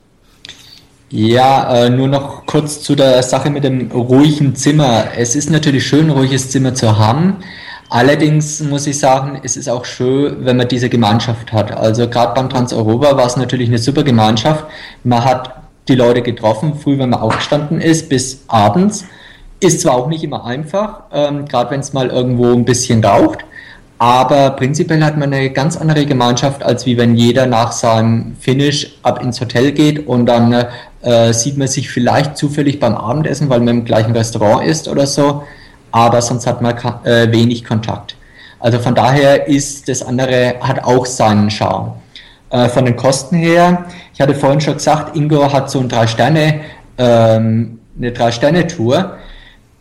[1.09, 5.09] Ja, äh, nur noch kurz zu der Sache mit dem ruhigen Zimmer.
[5.17, 7.35] Es ist natürlich schön, ein ruhiges Zimmer zu haben.
[7.93, 11.73] Allerdings muss ich sagen, es ist auch schön, wenn man diese Gemeinschaft hat.
[11.73, 14.63] Also gerade beim Trans-Europa war es natürlich eine super Gemeinschaft.
[15.03, 15.55] Man hat
[15.89, 19.03] die Leute getroffen, früh, wenn man aufgestanden ist, bis abends.
[19.59, 23.39] Ist zwar auch nicht immer einfach, ähm, gerade wenn es mal irgendwo ein bisschen raucht,
[23.99, 28.95] aber prinzipiell hat man eine ganz andere Gemeinschaft, als wie wenn jeder nach seinem Finish
[29.03, 30.65] ab ins Hotel geht und dann
[31.01, 35.05] äh, sieht man sich vielleicht zufällig beim Abendessen, weil man im gleichen Restaurant ist oder
[35.05, 35.43] so
[35.91, 38.15] aber sonst hat man äh, wenig Kontakt.
[38.59, 41.93] Also von daher ist das andere, hat auch seinen Charme.
[42.51, 46.61] Äh, von den Kosten her, ich hatte vorhin schon gesagt, Ingo hat so ein Drei-Sterne,
[46.97, 49.17] ähm, eine Drei-Sterne-Tour.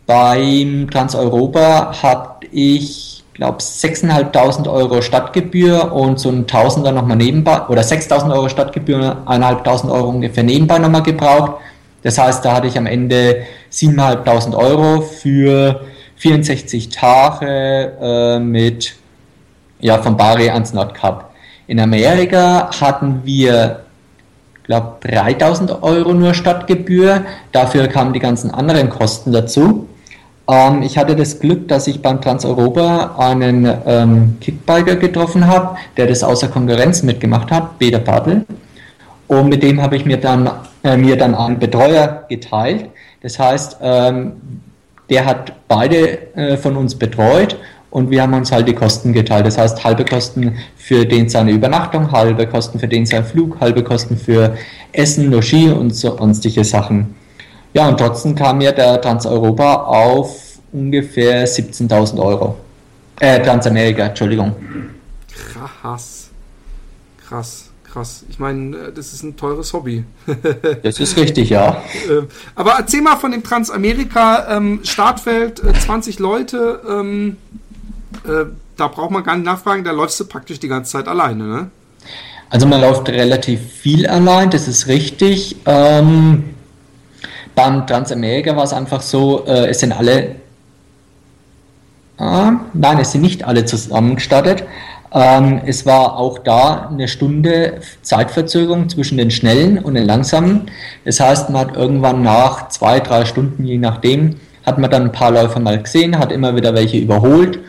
[0.07, 7.81] Beim Trans-Europa habe ich glaube 6.500 Euro Stadtgebühr und so ein Tausender nochmal nebenbei, oder
[7.81, 11.53] 6.000 Euro Stadtgebühr, 1.500 Euro ungefähr nebenbei nochmal gebraucht.
[12.03, 15.81] Das heißt, da hatte ich am Ende 7.500 Euro für
[16.21, 18.93] 64 Tage äh, mit,
[19.79, 21.31] ja, von Bari ans Nordkap.
[21.65, 23.79] In Amerika hatten wir,
[24.63, 27.25] glaube 3.000 Euro nur Stadtgebühr.
[27.51, 29.89] Dafür kamen die ganzen anderen Kosten dazu.
[30.47, 36.05] Ähm, ich hatte das Glück, dass ich beim Transeuropa einen ähm, Kickbiker getroffen habe, der
[36.05, 38.45] das außer Konkurrenz mitgemacht hat, Peter Bartel.
[39.27, 40.51] Und mit dem habe ich mir dann,
[40.83, 42.91] äh, mir dann einen Betreuer geteilt.
[43.23, 44.33] Das heißt, ähm,
[45.11, 47.57] der hat beide äh, von uns betreut
[47.91, 49.45] und wir haben uns halt die Kosten geteilt.
[49.45, 53.83] Das heißt, halbe Kosten für den seine Übernachtung, halbe Kosten für den sein Flug, halbe
[53.83, 54.55] Kosten für
[54.93, 57.13] Essen, Logis und sonstige Sachen.
[57.73, 60.37] Ja, und trotzdem kam mir der Transeuropa auf
[60.71, 62.57] ungefähr 17.000 Euro.
[63.19, 64.55] Äh, Transamerika, Entschuldigung.
[65.53, 66.29] Krass.
[67.27, 68.23] Krass, krass.
[68.29, 70.03] Ich meine, äh, das ist ein teures Hobby.
[70.83, 71.81] das ist richtig, ja.
[72.09, 76.81] Ähm, aber erzähl mal von dem Transamerika ähm, Startfeld, 20 äh, Leute.
[76.89, 77.37] Ähm,
[78.25, 78.45] äh,
[78.77, 81.71] da braucht man gar nicht nachfragen, da läufst du praktisch die ganze Zeit alleine, ne?
[82.49, 85.55] Also man läuft relativ viel allein, das ist richtig.
[85.65, 86.55] Ähm,
[87.55, 90.35] beim Transamerika war es einfach so, äh, es sind alle,
[92.19, 94.63] äh, nein, es sind nicht alle zusammengestattet.
[95.13, 100.71] Ähm, es war auch da eine Stunde Zeitverzögerung zwischen den schnellen und den langsamen.
[101.03, 105.11] Das heißt, man hat irgendwann nach zwei, drei Stunden, je nachdem, hat man dann ein
[105.11, 107.59] paar Läufer mal gesehen, hat immer wieder welche überholt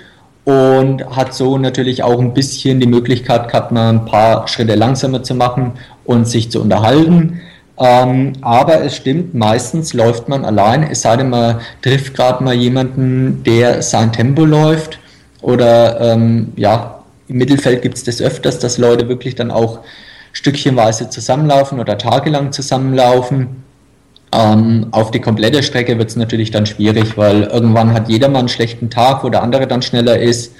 [0.44, 5.22] und hat so natürlich auch ein bisschen die Möglichkeit gehabt, mal ein paar Schritte langsamer
[5.22, 5.72] zu machen
[6.04, 7.40] und sich zu unterhalten.
[7.78, 12.54] Ähm, aber es stimmt, meistens läuft man allein, es sei denn, man trifft gerade mal
[12.54, 14.98] jemanden, der sein Tempo läuft.
[15.40, 16.91] Oder ähm, ja,
[17.32, 19.80] im Mittelfeld gibt es das öfters, dass Leute wirklich dann auch
[20.32, 23.64] stückchenweise zusammenlaufen oder tagelang zusammenlaufen.
[24.32, 28.40] Ähm, auf die komplette Strecke wird es natürlich dann schwierig, weil irgendwann hat jeder mal
[28.40, 30.54] einen schlechten Tag, wo der andere dann schneller ist.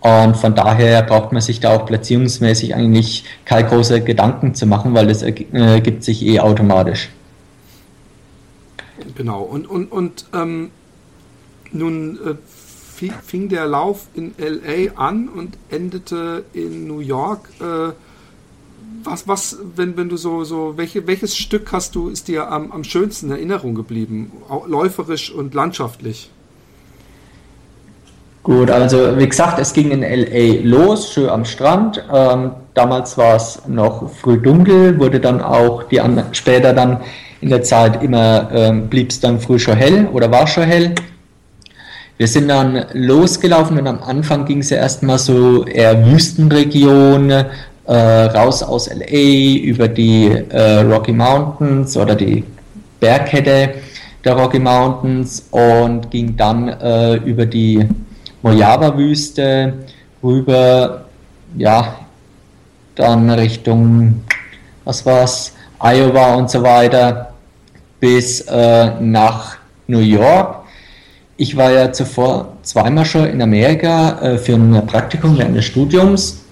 [0.00, 4.94] Und von daher braucht man sich da auch platzierungsmäßig eigentlich keine große Gedanken zu machen,
[4.94, 7.10] weil das ergibt sich eh automatisch.
[9.16, 9.42] Genau.
[9.42, 10.70] Und, und, und ähm,
[11.72, 12.34] nun äh,
[13.10, 17.48] fing der Lauf in LA an und endete in New York.
[17.60, 17.92] Äh,
[19.04, 22.70] was, was, wenn, wenn du so, so, welche, welches Stück hast du, ist dir am,
[22.72, 24.30] am schönsten in Erinnerung geblieben?
[24.66, 26.30] Läuferisch und landschaftlich?
[28.42, 32.04] Gut, also wie gesagt, es ging in LA los, schön am Strand.
[32.12, 36.00] Ähm, damals war es noch früh dunkel, wurde dann auch die
[36.32, 37.00] später dann
[37.40, 40.94] in der Zeit immer ähm, blieb es dann früh schon hell oder war schon hell.
[42.18, 47.94] Wir sind dann losgelaufen und am Anfang ging es ja erstmal so eher Wüstenregion, äh,
[47.94, 52.44] raus aus LA über die äh, Rocky Mountains oder die
[53.00, 53.74] Bergkette
[54.24, 57.88] der Rocky Mountains und ging dann äh, über die
[58.42, 59.72] Mojave-Wüste
[60.22, 61.04] rüber,
[61.56, 61.96] ja,
[62.94, 64.22] dann Richtung,
[64.84, 67.32] was war's, Iowa und so weiter,
[67.98, 70.61] bis äh, nach New York.
[71.42, 76.44] Ich war ja zuvor zweimal schon in Amerika äh, für ein Praktikum während des Studiums.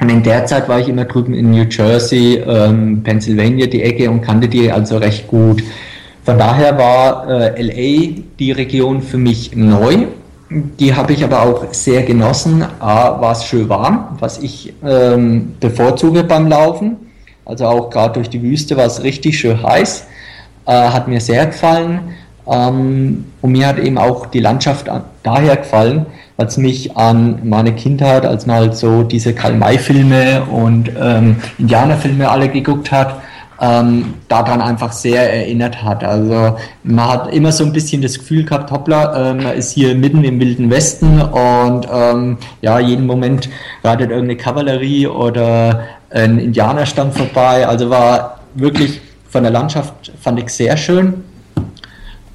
[0.00, 4.10] Und in der Zeit war ich immer drüben in New Jersey, ähm, Pennsylvania, die Ecke
[4.10, 5.62] und kannte die also recht gut.
[6.24, 10.06] Von daher war äh, LA die Region für mich neu
[10.78, 12.62] die habe ich aber auch sehr genossen.
[12.80, 16.96] A, war es schön warm, was ich ähm, bevorzuge beim Laufen.
[17.46, 20.06] Also auch gerade durch die Wüste war es richtig schön heiß.
[20.66, 22.00] Äh, hat mir sehr gefallen.
[22.46, 24.90] Ähm, und mir hat eben auch die Landschaft
[25.22, 30.90] daher gefallen, weil es mich an meine Kindheit, als man halt so diese Karl-May-Filme und
[31.00, 33.20] ähm, Indianerfilme alle geguckt hat,
[33.60, 36.02] ähm, daran einfach sehr erinnert hat.
[36.02, 39.94] Also man hat immer so ein bisschen das Gefühl gehabt, hoppla, äh, man ist hier
[39.94, 43.48] mitten im Wilden Westen und ähm, ja, jeden Moment
[43.84, 47.66] reitet irgendeine Kavallerie oder ein Indianerstamm vorbei.
[47.66, 51.22] Also war wirklich von der Landschaft fand ich sehr schön.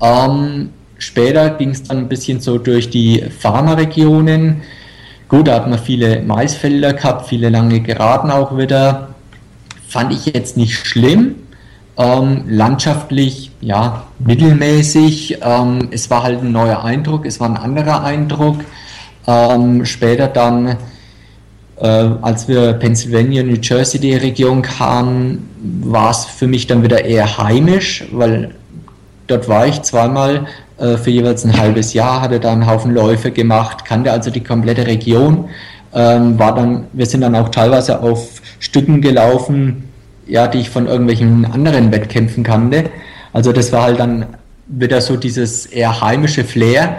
[0.02, 4.62] Ähm, später ging es dann ein bisschen so durch die Pharmaregionen.
[5.28, 9.10] Gut, da hat man viele Maisfelder gehabt, viele lange Geraden auch wieder
[9.88, 11.36] fand ich jetzt nicht schlimm.
[11.98, 15.40] Ähm, landschaftlich, ja, mittelmäßig.
[15.42, 18.58] Ähm, es war halt ein neuer Eindruck, es war ein anderer Eindruck.
[19.26, 20.78] Ähm, später dann,
[21.80, 25.50] äh, als wir Pennsylvania, New Jersey, die Region kamen,
[25.82, 28.52] war es für mich dann wieder eher heimisch, weil
[29.28, 33.32] dort war ich zweimal äh, für jeweils ein halbes Jahr, hatte da einen Haufen Läufe
[33.32, 35.50] gemacht, kannte also die komplette Region.
[35.94, 39.90] Ähm, war dann, wir sind dann auch teilweise auf Stücken gelaufen,
[40.28, 42.90] ja, die ich von irgendwelchen anderen Wettkämpfen kannte.
[43.34, 44.26] Also das war halt dann
[44.68, 46.98] wieder so dieses eher heimische Flair.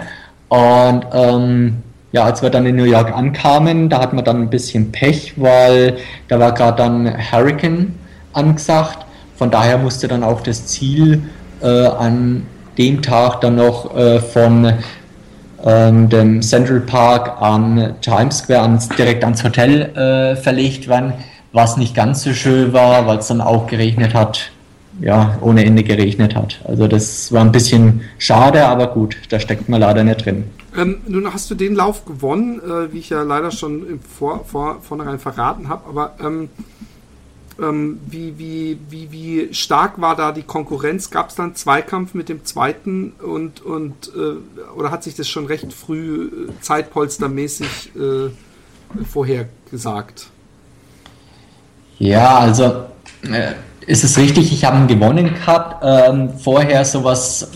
[0.49, 1.77] Und ähm,
[2.11, 5.33] ja, als wir dann in New York ankamen, da hatten wir dann ein bisschen Pech,
[5.37, 7.93] weil da war gerade dann Hurricane
[8.33, 9.05] angesagt.
[9.37, 11.21] Von daher musste dann auch das Ziel
[11.67, 12.45] an
[12.77, 14.73] dem Tag dann noch äh, von
[15.65, 21.13] ähm, dem Central Park an Times Square ans, direkt ans Hotel äh, verlegt werden,
[21.51, 24.51] was nicht ganz so schön war, weil es dann auch geregnet hat,
[25.01, 26.61] ja, ohne Ende geregnet hat.
[26.65, 30.45] Also das war ein bisschen schade, aber gut, da steckt man leider nicht drin.
[30.77, 34.45] Ähm, nun hast du den Lauf gewonnen, äh, wie ich ja leider schon im vor,
[34.45, 36.49] vor, vornherein verraten habe, aber ähm,
[37.61, 41.09] ähm, wie, wie, wie, wie stark war da die Konkurrenz?
[41.09, 45.45] Gab es dann Zweikampf mit dem zweiten und, und äh, oder hat sich das schon
[45.45, 48.29] recht früh äh, zeitpolstermäßig äh,
[49.05, 50.27] vorhergesagt?
[51.97, 52.85] Ja, also
[53.23, 53.53] äh,
[53.85, 55.83] ist es richtig, ich habe gewonnen gehabt.
[55.83, 57.49] Ähm, vorher sowas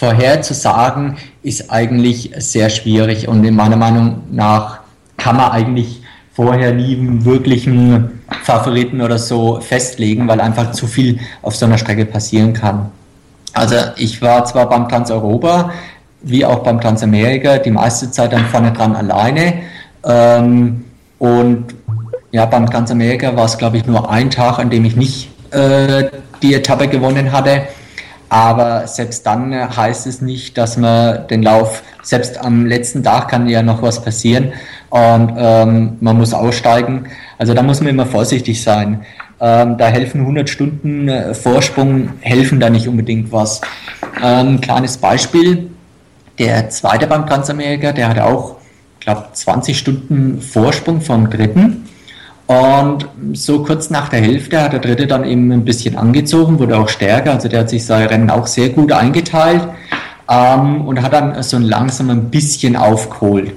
[0.00, 4.80] vorherzusagen, ist eigentlich sehr schwierig und in meiner Meinung nach
[5.16, 11.18] kann man eigentlich vorher nie einen wirklichen Favoriten oder so festlegen, weil einfach zu viel
[11.42, 12.90] auf so einer Strecke passieren kann.
[13.52, 15.72] Also ich war zwar beim Trans-Europa
[16.22, 19.54] wie auch beim Transamerika die meiste Zeit dann vorne dran alleine
[20.04, 20.84] ähm,
[21.18, 21.74] und
[22.30, 26.10] ja, beim Transamerika war es glaube ich nur ein Tag, an dem ich nicht äh,
[26.42, 27.62] die Etappe gewonnen hatte.
[28.28, 33.48] Aber selbst dann heißt es nicht, dass man den Lauf, selbst am letzten Tag kann
[33.48, 34.52] ja noch was passieren
[34.88, 37.06] und ähm, man muss aussteigen.
[37.40, 39.00] Also da muss man immer vorsichtig sein.
[39.40, 43.62] Ähm, da helfen 100 Stunden äh, Vorsprung, helfen da nicht unbedingt was.
[44.22, 45.70] Ähm, kleines Beispiel,
[46.38, 48.56] der zweite beim Transamerika, der hatte auch,
[49.00, 51.88] glaube 20 Stunden Vorsprung vom dritten.
[52.46, 56.76] Und so kurz nach der Hälfte hat der Dritte dann eben ein bisschen angezogen, wurde
[56.76, 57.32] auch stärker.
[57.32, 59.66] Also der hat sich sein Rennen auch sehr gut eingeteilt
[60.30, 63.52] ähm, und hat dann so langsam ein bisschen aufgeholt.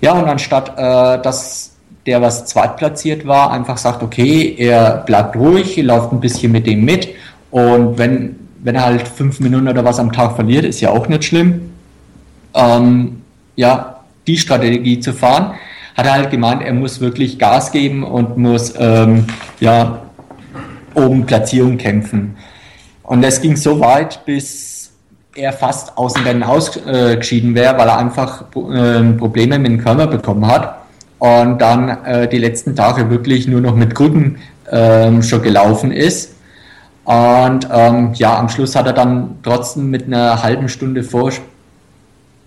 [0.00, 1.75] Ja, und anstatt äh, dass
[2.06, 6.84] der, was zweitplatziert war, einfach sagt, okay, er bleibt ruhig, läuft ein bisschen mit dem
[6.84, 7.08] mit
[7.50, 11.08] und wenn, wenn er halt fünf Minuten oder was am Tag verliert, ist ja auch
[11.08, 11.70] nicht schlimm.
[12.54, 13.22] Ähm,
[13.56, 15.54] ja, die Strategie zu fahren
[15.96, 19.26] hat er halt gemeint, er muss wirklich Gas geben und muss ähm,
[19.60, 20.02] ja,
[20.94, 22.36] um Platzierung kämpfen.
[23.02, 24.92] Und es ging so weit, bis
[25.34, 30.06] er fast aus dem Rennen ausgeschieden wäre, weil er einfach äh, Probleme mit dem Körper
[30.06, 30.85] bekommen hat
[31.26, 34.38] und dann äh, die letzten Tage wirklich nur noch mit Krücken
[34.70, 36.34] ähm, schon gelaufen ist.
[37.04, 41.30] Und ähm, ja, am Schluss hat er dann trotzdem mit einer halben Stunde vor,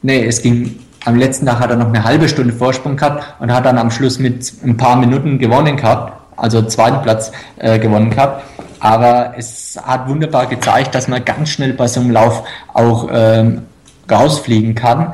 [0.01, 3.53] nee, es ging am letzten Tag hat er noch eine halbe Stunde Vorsprung gehabt und
[3.53, 8.09] hat dann am Schluss mit ein paar Minuten gewonnen gehabt, also zweiten Platz äh, gewonnen
[8.09, 8.43] gehabt.
[8.81, 13.61] Aber es hat wunderbar gezeigt, dass man ganz schnell bei so einem Lauf auch ähm,
[14.09, 15.13] rausfliegen kann.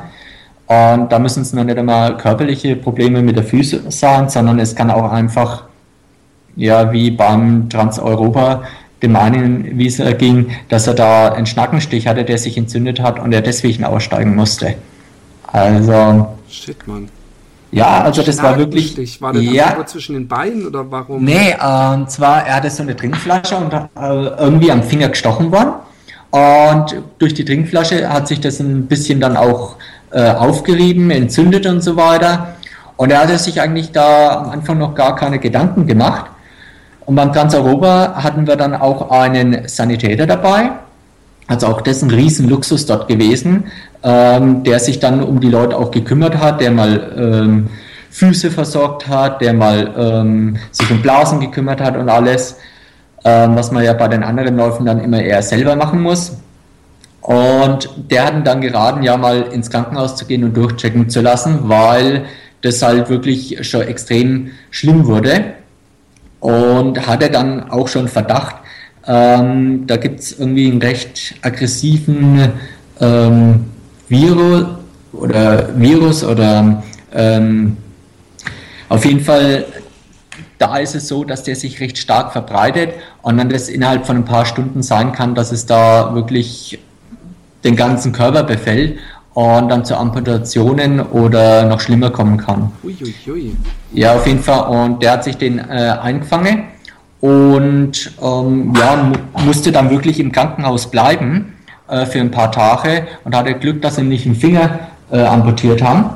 [0.66, 4.74] Und da müssen es noch nicht einmal körperliche Probleme mit der Füße sein, sondern es
[4.74, 5.64] kann auch einfach,
[6.56, 8.64] ja, wie beim Trans-Europa,
[9.02, 13.20] dem einen, wie es ging, dass er da einen Schnackenstich hatte, der sich entzündet hat
[13.20, 14.74] und er deswegen aussteigen musste.
[15.52, 16.34] Also.
[16.48, 17.08] Shit, Mann.
[17.72, 19.20] Ja, also das war wirklich.
[19.20, 21.22] War der ja, zwischen den Beinen oder warum?
[21.22, 23.88] Nee, und ähm, zwar, er hatte so eine Trinkflasche und äh,
[24.38, 25.74] irgendwie am Finger gestochen worden.
[26.30, 29.76] Und durch die Trinkflasche hat sich das ein bisschen dann auch
[30.12, 32.54] äh, aufgerieben, entzündet und so weiter.
[32.96, 36.26] Und er hatte sich eigentlich da am Anfang noch gar keine Gedanken gemacht.
[37.04, 40.70] Und beim Trans-Europa hatten wir dann auch einen Sanitäter dabei,
[41.46, 43.66] also auch das ein Riesenluxus dort gewesen,
[44.02, 47.68] ähm, der sich dann um die Leute auch gekümmert hat, der mal ähm,
[48.10, 52.56] Füße versorgt hat, der mal ähm, sich um Blasen gekümmert hat und alles,
[53.24, 56.36] ähm, was man ja bei den anderen Läufen dann immer eher selber machen muss.
[57.26, 61.68] Und der hat dann geraten, ja mal ins Krankenhaus zu gehen und durchchecken zu lassen,
[61.68, 62.26] weil
[62.62, 65.54] das halt wirklich schon extrem schlimm wurde.
[66.38, 68.54] Und hatte dann auch schon Verdacht,
[69.08, 72.52] ähm, da gibt es irgendwie einen recht aggressiven
[73.00, 73.64] ähm,
[74.08, 74.66] Virus
[75.12, 77.76] oder Virus oder ähm,
[78.88, 79.64] auf jeden Fall,
[80.58, 82.90] da ist es so, dass der sich recht stark verbreitet
[83.22, 86.78] und dann das innerhalb von ein paar Stunden sein kann, dass es da wirklich
[87.66, 88.98] den ganzen Körper befällt
[89.34, 92.72] und dann zu Amputationen oder noch schlimmer kommen kann.
[92.82, 93.54] Uiuiui.
[93.92, 94.62] Ja, auf jeden Fall.
[94.74, 96.64] Und der hat sich den äh, eingefangen
[97.20, 101.52] und ähm, ja, mu musste dann wirklich im Krankenhaus bleiben.
[101.88, 104.78] äh, für ein paar Tage und hatte Glück, dass sie nicht einen Finger
[105.10, 106.10] äh, amputiert haben.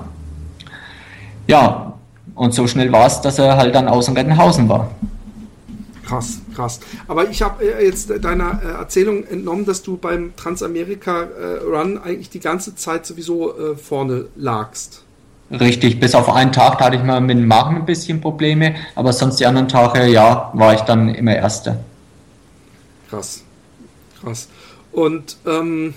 [1.47, 1.95] Ja,
[2.35, 4.91] und so schnell war es, dass er halt dann aus Rettenhausen war.
[6.11, 6.81] Krass, krass.
[7.07, 11.99] Aber ich habe äh, jetzt deiner äh, Erzählung entnommen, dass du beim Transamerika äh, Run
[11.99, 15.05] eigentlich die ganze Zeit sowieso vorne lagst.
[15.53, 18.75] Richtig, bis auf einen Tag, da hatte ich mal mit dem Magen ein bisschen Probleme,
[18.97, 21.79] aber sonst die anderen Tage, ja, war ich dann immer Erster.
[23.09, 23.43] Krass,
[24.21, 24.49] krass.
[24.93, 25.95] Und ähm,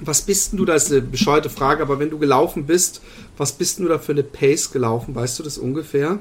[0.00, 3.02] was bist denn du, das ist eine bescheuerte Frage, aber wenn du gelaufen bist,
[3.36, 5.14] was bist denn du da für eine Pace gelaufen?
[5.14, 6.18] Weißt du das ungefähr?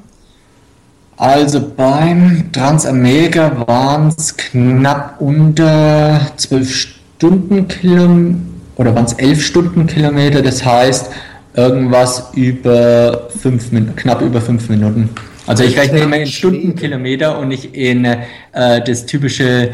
[1.18, 8.40] Also beim Transamerika waren es knapp unter 12 Stundenkilometer
[8.78, 11.12] oder waren es 11 Stundenkilometer, das heißt
[11.54, 15.10] irgendwas über fünf, knapp über 5 Minuten.
[15.48, 18.18] Also ich rechne immer in Stundenkilometer und nicht in äh,
[18.54, 19.70] das typische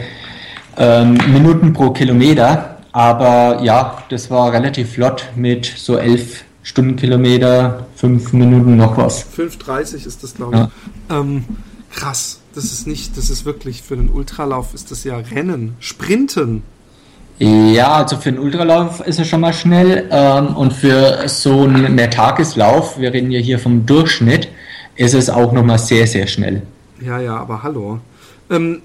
[0.78, 2.78] ähm, Minuten pro Kilometer.
[2.92, 9.26] Aber ja, das war relativ flott mit so 11 Stundenkilometer, 5 Minuten noch was.
[9.26, 10.60] 5,30 ist das, glaube ich.
[11.10, 11.20] Ja.
[11.22, 11.46] Ähm,
[11.94, 12.42] krass.
[12.54, 16.64] Das ist nicht, das ist wirklich für den Ultralauf ist das ja Rennen, Sprinten.
[17.40, 21.96] Ja, also für einen Ultralauf ist es schon mal schnell ähm, und für so einen
[21.96, 24.50] Mehrtageslauf, wir reden ja hier vom Durchschnitt,
[24.98, 26.64] ist es auch nochmal sehr, sehr schnell.
[27.00, 28.00] Ja, ja, aber hallo.
[28.50, 28.82] Ähm,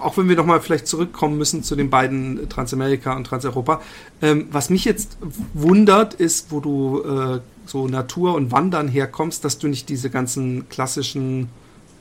[0.00, 3.80] auch wenn wir nochmal vielleicht zurückkommen müssen zu den beiden Transamerika und Transeuropa,
[4.22, 5.16] ähm, was mich jetzt
[5.52, 10.68] wundert, ist, wo du äh, so Natur und Wandern herkommst, dass du nicht diese ganzen
[10.68, 11.48] klassischen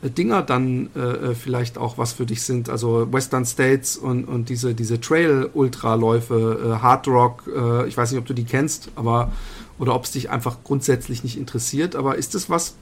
[0.02, 2.70] äh, Dinger dann äh, äh, vielleicht auch was für dich sind.
[2.70, 8.20] Also Western States und, und diese, diese Trail-Ultraläufe, äh, Hard Rock, äh, ich weiß nicht,
[8.20, 9.32] ob du die kennst, aber
[9.80, 11.96] oder ob es dich einfach grundsätzlich nicht interessiert.
[11.96, 12.76] Aber ist das was,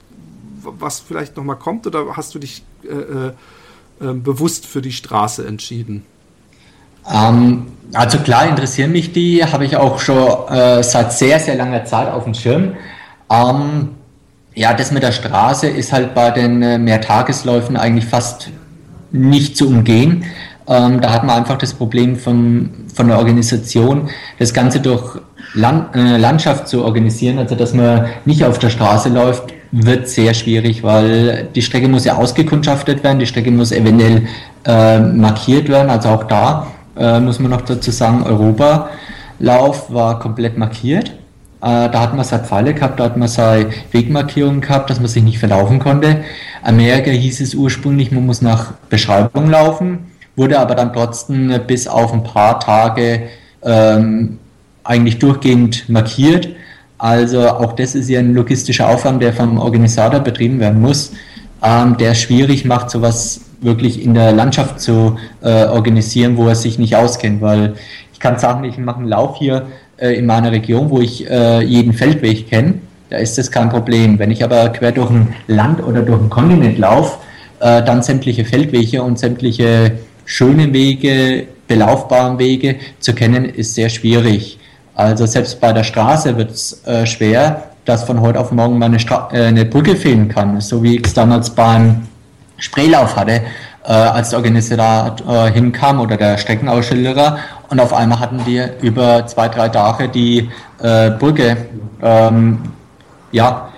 [0.62, 3.32] was vielleicht nochmal kommt oder hast du dich äh,
[3.98, 6.04] bewusst für die Straße entschieden?
[7.10, 11.84] Ähm, also klar interessieren mich die, habe ich auch schon äh, seit sehr, sehr langer
[11.84, 12.74] Zeit auf dem Schirm.
[13.30, 13.88] Ähm,
[14.54, 18.50] ja, das mit der Straße ist halt bei den äh, Mehrtagesläufen eigentlich fast
[19.10, 20.24] nicht zu umgehen.
[20.66, 25.18] Ähm, da hat man einfach das Problem von, von der Organisation, das Ganze durch
[25.54, 30.34] Land, äh, Landschaft zu organisieren, also dass man nicht auf der Straße läuft, wird sehr
[30.34, 34.26] schwierig, weil die Strecke muss ja ausgekundschaftet werden, die Strecke muss eventuell
[34.66, 36.66] äh, markiert werden, also auch da
[36.96, 41.08] äh, muss man noch dazu sagen, Europalauf war komplett markiert.
[41.62, 45.08] Äh, da hat man seine Pfeile gehabt, da hat man seine Wegmarkierungen gehabt, dass man
[45.08, 46.22] sich nicht verlaufen konnte.
[46.62, 52.12] Amerika hieß es ursprünglich, man muss nach Beschreibung laufen, wurde aber dann trotzdem bis auf
[52.12, 53.28] ein paar Tage
[53.64, 54.38] ähm,
[54.84, 56.48] eigentlich durchgehend markiert.
[57.02, 61.10] Also auch das ist ja ein logistischer Aufwand, der vom Organisator betrieben werden muss,
[61.60, 66.78] ähm, der schwierig macht, sowas wirklich in der Landschaft zu äh, organisieren, wo er sich
[66.78, 67.74] nicht auskennt, weil
[68.12, 71.64] ich kann sagen, ich mache einen Lauf hier äh, in meiner Region, wo ich äh,
[71.64, 72.74] jeden Feldweg kenne,
[73.10, 74.20] da ist das kein Problem.
[74.20, 77.18] Wenn ich aber quer durch ein Land oder durch ein Kontinent laufe,
[77.58, 79.90] äh, dann sämtliche Feldwege und sämtliche
[80.24, 84.60] schöne Wege, belaufbaren Wege zu kennen, ist sehr schwierig.
[84.94, 88.86] Also selbst bei der Straße wird es äh, schwer, dass von heute auf morgen mal
[88.86, 92.06] eine, Stra äh, eine Brücke fehlen kann, so wie ich es damals beim
[92.58, 93.42] Spreelauf hatte,
[93.84, 97.38] äh, als der Organisator äh, hinkam oder der Streckenausschilderer
[97.68, 101.56] und auf einmal hatten wir über zwei, drei Tage die äh, Brücke
[102.02, 102.58] ähm,
[103.32, 103.70] ja,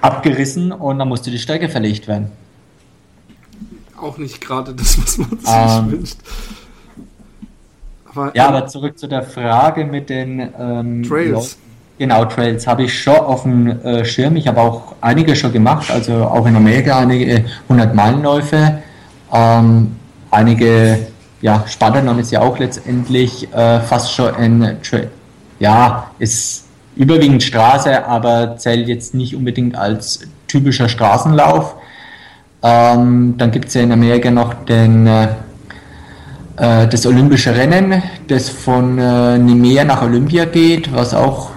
[0.00, 2.30] abgerissen und dann musste die Strecke verlegt werden.
[4.00, 6.16] Auch nicht gerade das, was man sich ähm, wünscht.
[8.14, 11.58] Aber, ja, aber zurück zu der Frage mit den ähm, Trails.
[11.98, 14.36] Genau, Trails habe ich schon auf dem äh, Schirm.
[14.36, 18.82] Ich habe auch einige schon gemacht, also auch in Amerika einige 100-Meilen-Läufe.
[19.32, 19.96] Ähm,
[20.30, 20.98] einige,
[21.40, 25.10] ja, Spartanon ist ja auch letztendlich äh, fast schon ein Trail.
[25.58, 31.76] Ja, ist überwiegend Straße, aber zählt jetzt nicht unbedingt als typischer Straßenlauf.
[32.62, 35.28] Ähm, dann gibt es ja in Amerika noch den äh, äh,
[36.62, 41.50] das Olympische Rennen, das von äh, Nimea nach Olympia geht, was auch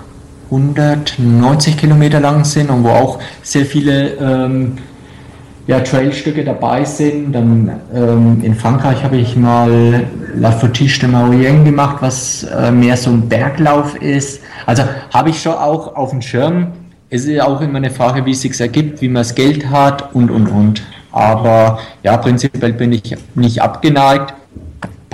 [0.49, 4.77] 190 Kilometer lang sind und wo auch sehr viele ähm,
[5.67, 7.33] ja, Trailstücke dabei sind.
[7.33, 12.97] Dann ähm, in Frankreich habe ich mal La Fortiche de Maurienne gemacht, was äh, mehr
[12.97, 14.41] so ein Berglauf ist.
[14.65, 14.83] Also
[15.13, 16.67] habe ich schon auch auf dem Schirm.
[17.09, 19.69] Es ist ja auch immer eine Frage, wie es sich ergibt, wie man das Geld
[19.69, 20.83] hat und und und.
[21.11, 24.33] Aber ja, prinzipiell bin ich nicht abgeneigt.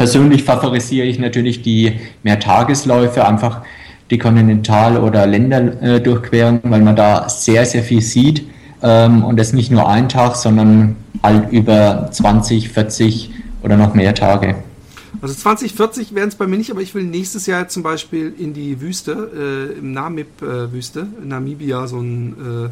[0.01, 3.61] Persönlich favorisiere ich natürlich die Mehrtagesläufe, einfach
[4.09, 8.49] die Kontinental- oder Länderdurchquerung, weil man da sehr, sehr viel sieht.
[8.81, 13.29] Ähm, und das nicht nur ein Tag, sondern halt über 20, 40
[13.61, 14.55] oder noch mehr Tage.
[15.21, 18.55] Also 2040 werden es bei mir nicht, aber ich will nächstes Jahr zum Beispiel in
[18.55, 22.69] die Wüste, äh, im Namib-Wüste, in Namibia, so ein äh,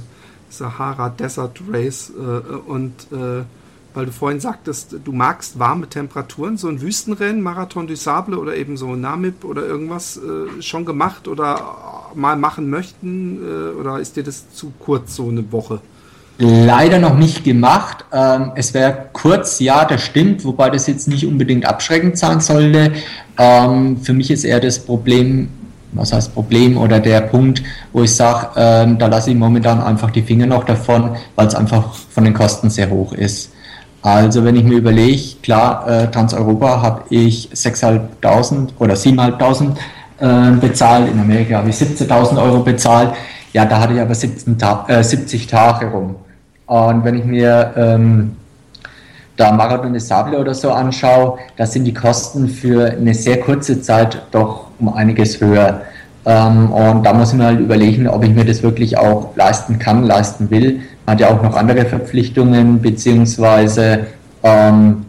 [0.49, 3.43] Sahara Desert Race äh, und äh,
[3.99, 8.55] weil du vorhin sagtest, du magst warme Temperaturen, so ein Wüstenrennen, Marathon du Sable oder
[8.55, 14.15] eben so Namib oder irgendwas äh, schon gemacht oder mal machen möchten äh, oder ist
[14.15, 15.81] dir das zu kurz, so eine Woche?
[16.37, 18.05] Leider noch nicht gemacht.
[18.13, 22.93] Ähm, es wäre kurz, ja, das stimmt, wobei das jetzt nicht unbedingt abschreckend sein sollte.
[23.37, 25.49] Ähm, für mich ist eher das Problem,
[25.91, 30.09] was heißt Problem oder der Punkt, wo ich sage, ähm, da lasse ich momentan einfach
[30.09, 33.51] die Finger noch davon, weil es einfach von den Kosten sehr hoch ist.
[34.01, 39.75] Also wenn ich mir überlege, klar, äh, Transeuropa habe ich 6.500 oder 7.500
[40.19, 43.11] äh, bezahlt, in Amerika habe ich 17.000 Euro bezahlt,
[43.51, 46.15] ja, da hatte ich aber 17 Ta äh, 70 Tage rum.
[46.67, 48.35] Und wenn ich mir ähm,
[49.35, 53.81] da Marathon des Sable oder so anschaue, da sind die Kosten für eine sehr kurze
[53.81, 55.81] Zeit doch um einiges höher.
[56.25, 59.79] Ähm, und da muss ich mir halt überlegen, ob ich mir das wirklich auch leisten
[59.79, 60.81] kann, leisten will.
[61.09, 64.05] Man hat ja auch noch andere Verpflichtungen, beziehungsweise
[64.43, 65.05] ähm,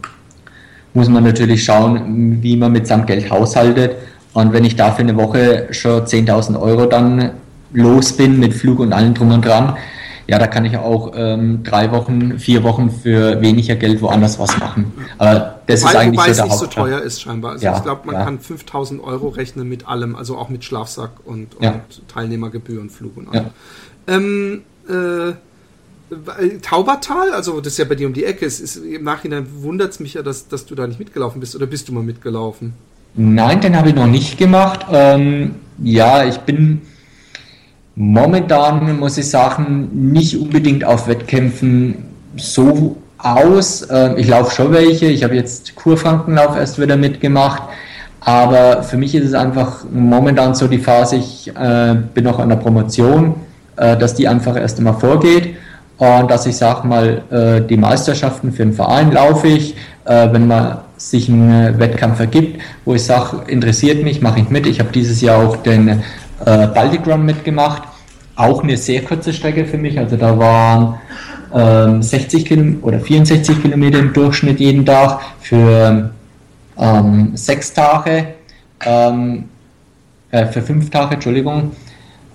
[0.95, 3.97] muss man natürlich schauen, wie man mit seinem Geld haushaltet.
[4.33, 7.33] Und wenn ich da für eine Woche schon 10.000 Euro dann
[7.71, 9.77] los bin mit Flug und allem drum und dran,
[10.25, 14.57] ja, da kann ich auch ähm, drei Wochen, vier Wochen für weniger Geld woanders was
[14.57, 14.91] machen.
[15.19, 17.51] Aber das wobei, ist eigentlich wobei so es nicht so teuer ist scheinbar.
[17.51, 18.23] Also ja, ich glaube, man ja.
[18.23, 21.81] kann 5000 Euro rechnen mit allem, also auch mit Schlafsack und, und ja.
[22.07, 23.45] Teilnehmergebühren, Flug und allem.
[24.07, 25.33] Ähm, äh,
[26.61, 29.91] Taubertal, also das ist ja bei dir um die Ecke, es ist, im Nachhinein wundert
[29.91, 31.55] es mich ja, dass, dass du da nicht mitgelaufen bist.
[31.55, 32.73] Oder bist du mal mitgelaufen?
[33.13, 34.85] Nein, den habe ich noch nicht gemacht.
[34.91, 36.81] Ähm, ja, ich bin
[37.95, 41.95] momentan, muss ich sagen, nicht unbedingt auf Wettkämpfen
[42.35, 43.87] so aus.
[43.89, 45.07] Ähm, ich laufe schon welche.
[45.07, 47.63] Ich habe jetzt Kurfrankenlauf erst wieder mitgemacht.
[48.19, 52.49] Aber für mich ist es einfach momentan so die Phase, ich äh, bin noch an
[52.49, 53.35] der Promotion,
[53.77, 55.55] äh, dass die einfach erst einmal vorgeht.
[56.01, 59.75] Und dass ich sage mal, äh, die Meisterschaften für den Verein laufe ich,
[60.05, 64.65] äh, wenn man sich einen Wettkampf ergibt, wo ich sage, interessiert mich, mache ich mit.
[64.65, 65.99] Ich habe dieses Jahr auch den äh,
[66.39, 67.83] Baltic Run mitgemacht.
[68.35, 69.99] Auch eine sehr kurze Strecke für mich.
[69.99, 70.95] Also da waren
[71.53, 76.09] ähm, 60 Kilometer oder 64 Kilometer im Durchschnitt jeden Tag für
[76.79, 78.25] ähm, sechs Tage,
[78.83, 79.43] ähm,
[80.31, 81.73] äh, für fünf Tage, Entschuldigung.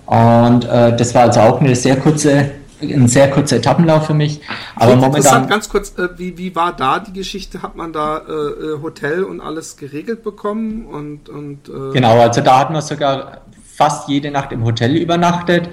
[0.06, 4.40] Und äh, das war also auch eine sehr kurze ein sehr kurzer Etappenlauf für mich.
[4.74, 5.48] Aber Klingt momentan.
[5.48, 7.62] Ganz kurz, äh, wie, wie war da die Geschichte?
[7.62, 10.86] Hat man da äh, äh, Hotel und alles geregelt bekommen?
[10.86, 13.42] Und, und, äh genau, also da hat man sogar
[13.74, 15.68] fast jede Nacht im Hotel übernachtet.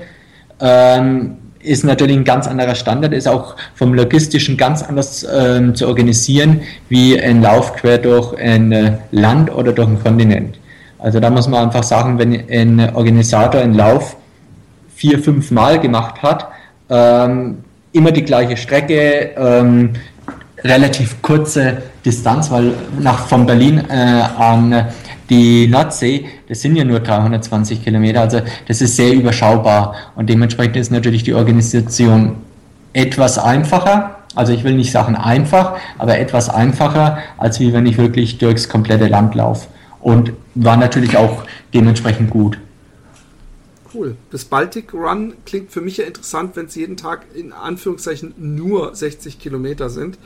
[0.60, 5.88] Ähm, ist natürlich ein ganz anderer Standard, ist auch vom Logistischen ganz anders ähm, zu
[5.88, 10.60] organisieren, wie ein Lauf quer durch ein äh, Land oder durch ein Kontinent.
[11.00, 14.18] Also da muss man einfach sagen, wenn ein Organisator einen Lauf
[14.96, 16.48] vier, fünf Mal gemacht hat,
[16.94, 17.58] ähm,
[17.92, 19.94] immer die gleiche Strecke, ähm,
[20.64, 24.86] relativ kurze Distanz, weil nach von Berlin äh, an
[25.30, 30.78] die Nordsee, das sind ja nur 320 Kilometer, also das ist sehr überschaubar und dementsprechend
[30.78, 32.36] ist natürlich die Organisation
[32.94, 34.18] etwas einfacher.
[34.36, 38.68] Also ich will nicht sagen einfach, aber etwas einfacher, als wie wenn ich wirklich durchs
[38.70, 39.68] komplette Land laufe.
[40.00, 42.58] Und war natürlich auch dementsprechend gut
[43.94, 44.16] cool.
[44.32, 48.96] Das Baltic Run klingt für mich ja interessant, wenn es jeden Tag in Anführungszeichen nur
[48.96, 50.18] 60 Kilometer sind.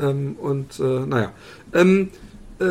[0.00, 1.30] Ähm, und äh, naja.
[1.74, 2.10] Ähm,
[2.60, 2.64] äh,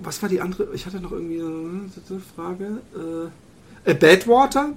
[0.00, 0.68] was war die andere?
[0.74, 2.78] Ich hatte noch irgendwie eine Frage.
[3.84, 4.70] Äh, äh, Badwater?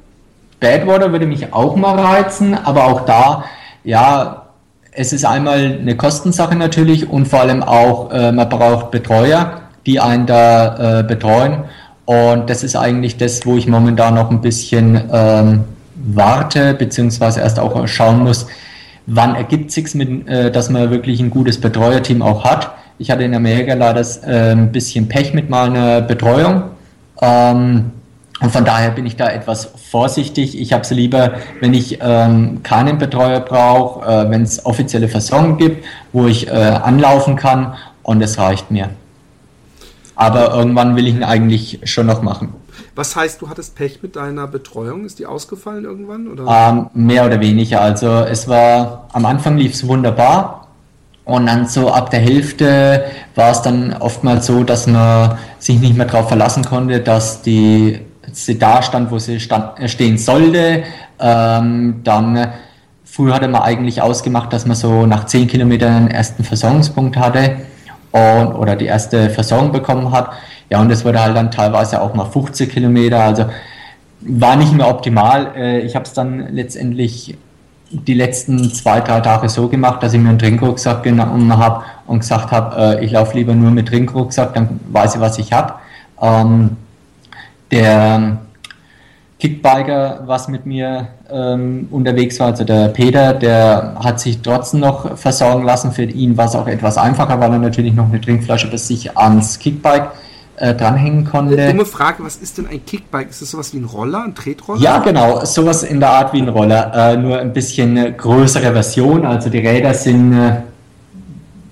[0.59, 3.45] Badwater würde mich auch mal reizen, aber auch da,
[3.83, 4.47] ja,
[4.91, 9.99] es ist einmal eine Kostensache natürlich und vor allem auch, äh, man braucht Betreuer, die
[9.99, 11.65] einen da äh, betreuen.
[12.07, 17.59] Und das ist eigentlich das, wo ich momentan noch ein bisschen ähm, warte, beziehungsweise erst
[17.59, 18.47] auch schauen muss,
[19.07, 22.71] wann ergibt sich mit, äh, dass man wirklich ein gutes Betreuerteam auch hat.
[22.97, 26.63] Ich hatte in Amerika leider äh, ein bisschen Pech mit meiner Betreuung.
[27.21, 27.91] Ähm,
[28.39, 30.57] und von daher bin ich da etwas vorsichtig.
[30.57, 35.57] Ich habe es lieber, wenn ich ähm, keinen Betreuer brauche, äh, wenn es offizielle Versorgung
[35.57, 35.83] gibt,
[36.13, 38.91] wo ich äh, anlaufen kann und es reicht mir
[40.17, 42.53] aber irgendwann will ich ihn eigentlich schon noch machen.
[42.95, 45.05] Was heißt, du hattest Pech mit deiner Betreuung?
[45.05, 46.27] Ist die ausgefallen irgendwann?
[46.27, 46.47] Oder?
[46.47, 47.81] Ähm, mehr oder weniger.
[47.81, 50.67] Also es war, am Anfang lief es wunderbar.
[51.23, 53.05] Und dann so ab der Hälfte
[53.35, 57.99] war es dann oftmals so, dass man sich nicht mehr darauf verlassen konnte, dass die,
[58.31, 60.83] sie da stand, wo sie stand, äh, stehen sollte.
[61.19, 62.53] Ähm, dann
[63.03, 67.57] früher hatte man eigentlich ausgemacht, dass man so nach zehn Kilometern einen ersten Versorgungspunkt hatte.
[68.11, 70.31] Und, oder die erste Versorgung bekommen hat.
[70.69, 73.45] Ja, und das wurde halt dann teilweise auch mal 50 Kilometer, also
[74.21, 75.53] war nicht mehr optimal.
[75.55, 77.37] Äh, ich habe es dann letztendlich
[77.89, 82.19] die letzten zwei, drei Tage so gemacht, dass ich mir einen Trinkrucksack genommen habe und
[82.19, 85.75] gesagt habe, äh, ich laufe lieber nur mit Trinkrucksack, dann weiß ich, was ich habe.
[86.21, 86.75] Ähm,
[87.71, 88.37] der
[89.39, 95.15] Kickbiker, was mit mir ähm, unterwegs war, also der Peter, der hat sich trotzdem noch
[95.15, 95.91] versorgen lassen.
[95.91, 99.15] Für ihn war es auch etwas einfacher, weil er natürlich noch eine Trinkflasche bei sich
[99.15, 100.09] ans Kickbike
[100.55, 101.55] äh, dranhängen konnte.
[101.67, 103.29] Dumme Frage, was ist denn ein Kickbike?
[103.29, 104.81] Ist das sowas wie ein Roller, ein Tretroller?
[104.81, 109.23] Ja, genau, sowas in der Art wie ein Roller, äh, nur ein bisschen größere Version.
[109.23, 110.61] Also die Räder sind äh,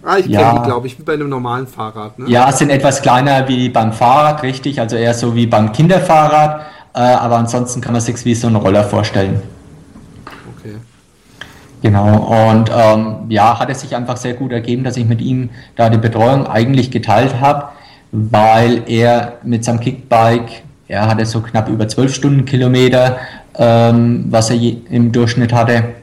[0.06, 0.40] Ah, ich ja.
[0.40, 2.20] kenne die, glaube ich, wie bei einem normalen Fahrrad.
[2.20, 2.30] Ne?
[2.30, 4.80] Ja, sind etwas kleiner wie beim Fahrrad, richtig.
[4.80, 6.62] Also eher so wie beim Kinderfahrrad.
[6.96, 9.42] Äh, aber ansonsten kann man sich wie so einen Roller vorstellen.
[10.58, 10.76] Okay.
[11.82, 12.50] Genau.
[12.50, 15.90] Und ähm, ja, hat es sich einfach sehr gut ergeben, dass ich mit ihm da
[15.90, 17.70] die Betreuung eigentlich geteilt habe,
[18.12, 23.18] weil er mit seinem Kickbike, er hatte so knapp über 12 Stundenkilometer,
[23.56, 24.58] ähm, was er
[24.90, 25.96] im Durchschnitt hatte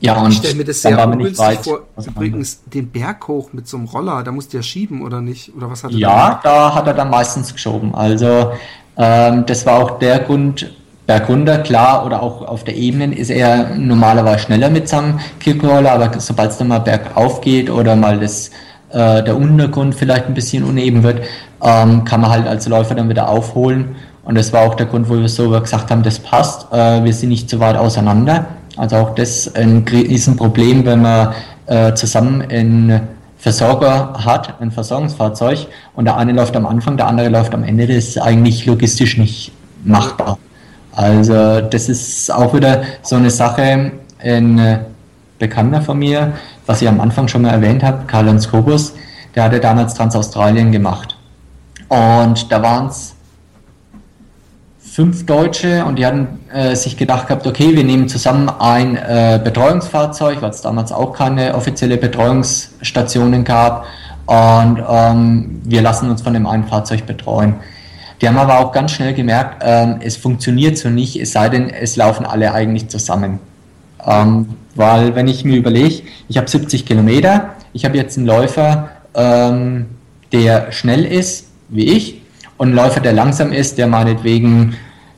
[0.00, 1.80] ja, und ich stelle mir das sehr ungünstig vor.
[2.06, 5.54] Übrigens, den Berg hoch mit so einem Roller, da musst du ja schieben, oder nicht?
[5.56, 6.68] Oder was hat er Ja, da?
[6.68, 7.94] da hat er dann meistens geschoben.
[7.94, 8.52] Also,
[8.96, 10.66] das war auch der Grund,
[11.06, 16.10] bergunter, klar, oder auch auf der Ebene ist er normalerweise schneller mit seinem Kickroller, aber
[16.18, 18.50] sobald es dann mal bergauf geht oder mal das,
[18.90, 21.22] äh, der Untergrund vielleicht ein bisschen uneben wird,
[21.62, 23.96] ähm, kann man halt als Läufer dann wieder aufholen.
[24.24, 27.12] Und das war auch der Grund, wo wir so gesagt haben, das passt, äh, wir
[27.12, 28.46] sind nicht zu weit auseinander.
[28.76, 31.34] Also auch das ein Riesenproblem, wenn man
[31.66, 33.00] äh, zusammen einen
[33.38, 37.86] Versorger hat, ein Versorgungsfahrzeug, und der eine läuft am Anfang, der andere läuft am Ende,
[37.86, 39.52] das ist eigentlich logistisch nicht
[39.84, 40.38] machbar.
[40.92, 44.78] Also das ist auch wieder so eine Sache, ein äh,
[45.38, 46.32] Bekannter von mir,
[46.64, 48.94] was ich am Anfang schon mal erwähnt habe, Karl-Heinz Kobus,
[49.34, 51.16] der hatte damals Transaustralien gemacht.
[51.88, 53.15] Und da waren es
[54.96, 59.38] fünf Deutsche und die hatten äh, sich gedacht gehabt, okay, wir nehmen zusammen ein äh,
[59.44, 63.84] Betreuungsfahrzeug, weil es damals auch keine offizielle Betreuungsstationen gab
[64.24, 67.56] und ähm, wir lassen uns von dem einen Fahrzeug betreuen.
[68.22, 71.68] Die haben aber auch ganz schnell gemerkt, ähm, es funktioniert so nicht, es sei denn,
[71.68, 73.38] es laufen alle eigentlich zusammen.
[74.02, 78.88] Ähm, weil wenn ich mir überlege, ich habe 70 Kilometer, ich habe jetzt einen Läufer,
[79.14, 79.88] ähm,
[80.32, 82.22] der schnell ist, wie ich,
[82.56, 84.74] und ein Läufer, der langsam ist, der meinetwegen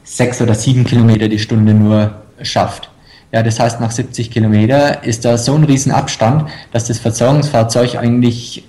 [0.08, 2.90] sechs oder sieben Kilometer die Stunde nur schafft.
[3.30, 8.64] Ja, das heißt, nach 70 Kilometer ist da so ein Riesenabstand, dass das Versorgungsfahrzeug eigentlich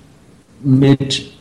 [0.62, 1.32] mit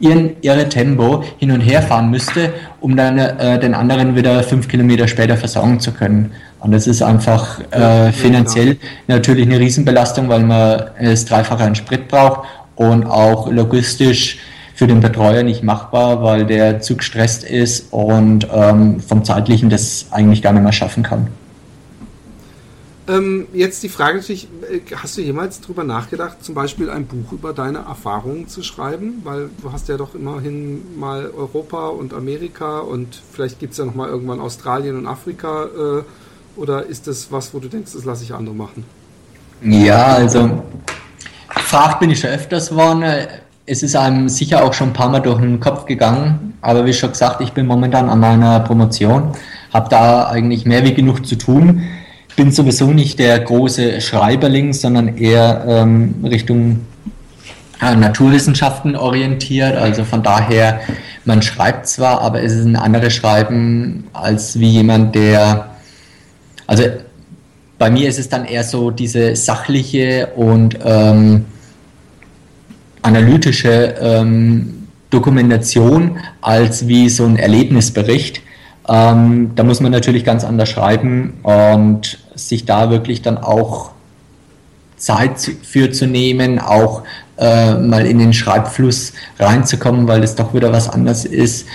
[0.00, 4.66] ihren, ihre Tempo hin und her fahren müsste, um dann äh, den anderen wieder fünf
[4.66, 6.32] Kilometer später versorgen zu können.
[6.60, 12.08] Und das ist einfach äh, finanziell natürlich eine Riesenbelastung, weil man das Dreifache an Sprit
[12.08, 12.46] braucht
[12.76, 14.38] und auch logistisch
[14.74, 20.06] für den Betreuer nicht machbar, weil der zu gestresst ist und ähm, vom zeitlichen das
[20.10, 21.28] eigentlich gar nicht mehr schaffen kann.
[23.08, 27.32] Ähm, jetzt die Frage natürlich, äh, hast du jemals darüber nachgedacht, zum Beispiel ein Buch
[27.32, 29.22] über deine Erfahrungen zu schreiben?
[29.24, 33.84] Weil du hast ja doch immerhin mal Europa und Amerika und vielleicht gibt es ja
[33.84, 35.64] noch mal irgendwann Australien und Afrika.
[35.64, 36.02] Äh,
[36.56, 38.84] oder ist das was, wo du denkst, das lasse ich andere machen?
[39.62, 40.62] Ja, also
[41.54, 43.02] gefragt bin ich schon öfters worden
[43.66, 46.92] es ist einem sicher auch schon ein paar Mal durch den Kopf gegangen, aber wie
[46.92, 49.32] schon gesagt, ich bin momentan an meiner Promotion,
[49.72, 51.82] habe da eigentlich mehr wie genug zu tun.
[52.34, 56.80] Bin sowieso nicht der große Schreiberling, sondern eher ähm, Richtung
[57.80, 59.76] äh, Naturwissenschaften orientiert.
[59.76, 60.80] Also von daher,
[61.24, 65.70] man schreibt zwar, aber es ist ein anderes Schreiben als wie jemand, der,
[66.66, 66.84] also
[67.78, 71.44] bei mir ist es dann eher so diese sachliche und ähm,
[73.02, 78.40] analytische ähm, Dokumentation als wie so ein Erlebnisbericht.
[78.88, 83.90] Ähm, da muss man natürlich ganz anders schreiben und sich da wirklich dann auch
[84.96, 87.02] Zeit für zu nehmen, auch
[87.36, 91.66] äh, mal in den Schreibfluss reinzukommen, weil es doch wieder was anderes ist.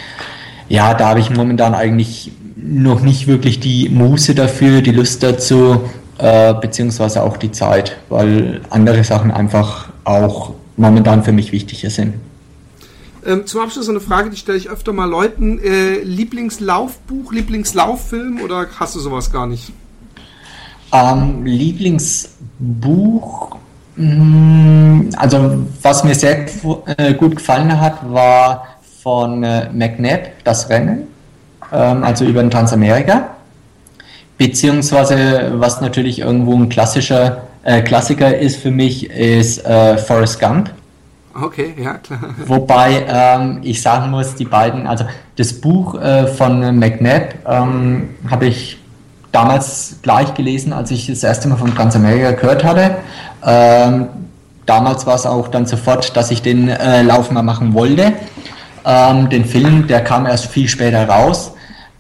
[0.70, 5.82] Ja, da habe ich momentan eigentlich noch nicht wirklich die Muße dafür, die Lust dazu,
[6.18, 12.14] äh, beziehungsweise auch die Zeit, weil andere Sachen einfach auch momentan für mich wichtiger sind.
[13.26, 15.60] Ähm, zum Abschluss eine Frage, die stelle ich öfter mal Leuten.
[15.60, 19.74] Äh, Lieblingslaufbuch, Lieblingslauffilm oder hast du sowas gar nicht?
[20.94, 23.58] Ähm, Lieblingsbuch,
[23.98, 26.46] mh, mm, also was mir sehr
[26.98, 28.68] äh, gut gefallen hat, war
[29.04, 31.08] von äh, McNabb, das Rennen,
[31.74, 33.32] ähm, also über den Transamerika.
[34.38, 40.72] Beziehungsweise, was natürlich irgendwo ein klassischer äh, Klassiker ist für mich, ist äh, Forrest Gump.
[41.40, 42.20] Okay, ja, klar.
[42.46, 45.04] Wobei ähm, ich sagen muss, die beiden, also
[45.36, 48.78] das Buch äh, von McNabb ähm, habe ich
[49.34, 52.96] damals gleich gelesen, als ich das erste Mal von Transamerika gehört hatte.
[53.46, 54.08] Ähm,
[54.66, 58.14] damals war es auch dann sofort, dass ich den äh, Lauf mal machen wollte.
[58.86, 61.52] Ähm, den Film, der kam erst viel später raus.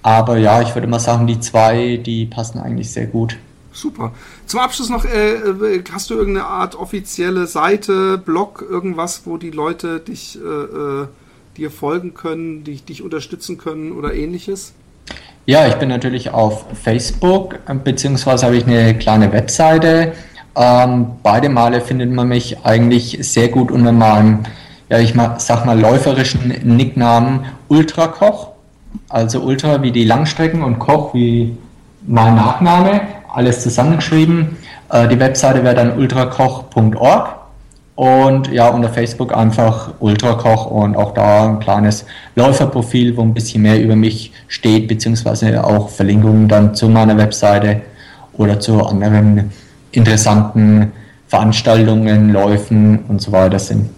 [0.02, 3.36] Aber ja, ich würde mal sagen, die zwei, die passen eigentlich sehr gut.
[3.78, 4.12] Super.
[4.48, 9.52] Zum Abschluss noch, äh, äh hast du irgendeine Art offizielle Seite, Blog, irgendwas, wo die
[9.52, 11.08] Leute dich äh, äh,
[11.58, 14.74] dir folgen können, dich, dich unterstützen können oder ähnliches?
[15.46, 20.14] Ja, ich bin natürlich auf Facebook, beziehungsweise habe ich eine kleine Webseite.
[20.56, 24.40] Ähm, beide Male findet man mich eigentlich sehr gut unter meinem,
[24.90, 28.54] ja, ich sag mal, läuferischen Nicknamen Ultrakoch.
[29.08, 31.56] Also Ultra wie die Langstrecken und Koch wie
[32.08, 33.02] mein Nachname
[33.38, 34.58] alles zusammengeschrieben.
[34.90, 37.36] Äh, die Webseite wäre dann ultrakoch.org
[37.96, 43.62] und ja, unter Facebook einfach Ultrakoch und auch da ein kleines Läuferprofil, wo ein bisschen
[43.62, 47.82] mehr über mich steht, beziehungsweise auch Verlinkungen dann zu meiner Webseite
[48.34, 49.52] oder zu anderen
[49.92, 50.92] interessanten
[51.28, 53.90] Veranstaltungen, Läufen und so weiter sind.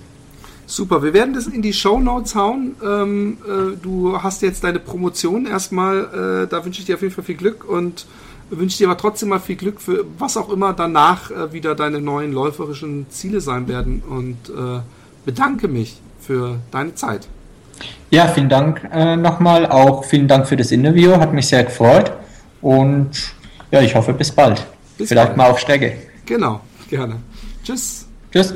[0.65, 2.75] Super, wir werden das in die Show Notes hauen.
[2.83, 7.13] Ähm, äh, du hast jetzt deine Promotion erstmal, äh, da wünsche ich dir auf jeden
[7.13, 8.05] Fall viel Glück und
[8.49, 12.01] wünsche dir aber trotzdem mal viel Glück für was auch immer danach äh, wieder deine
[12.01, 14.81] neuen läuferischen Ziele sein werden und äh,
[15.25, 17.27] bedanke mich für deine Zeit.
[18.09, 19.65] Ja, vielen Dank äh, nochmal.
[19.67, 21.17] Auch vielen Dank für das Interview.
[21.17, 22.11] Hat mich sehr gefreut.
[22.61, 23.11] Und
[23.71, 24.65] ja, ich hoffe bis bald.
[24.97, 25.37] Bis Vielleicht bald.
[25.37, 25.93] mal auf Strecke.
[26.25, 27.17] Genau, gerne.
[27.63, 28.07] Tschüss.
[28.31, 28.55] Tschüss.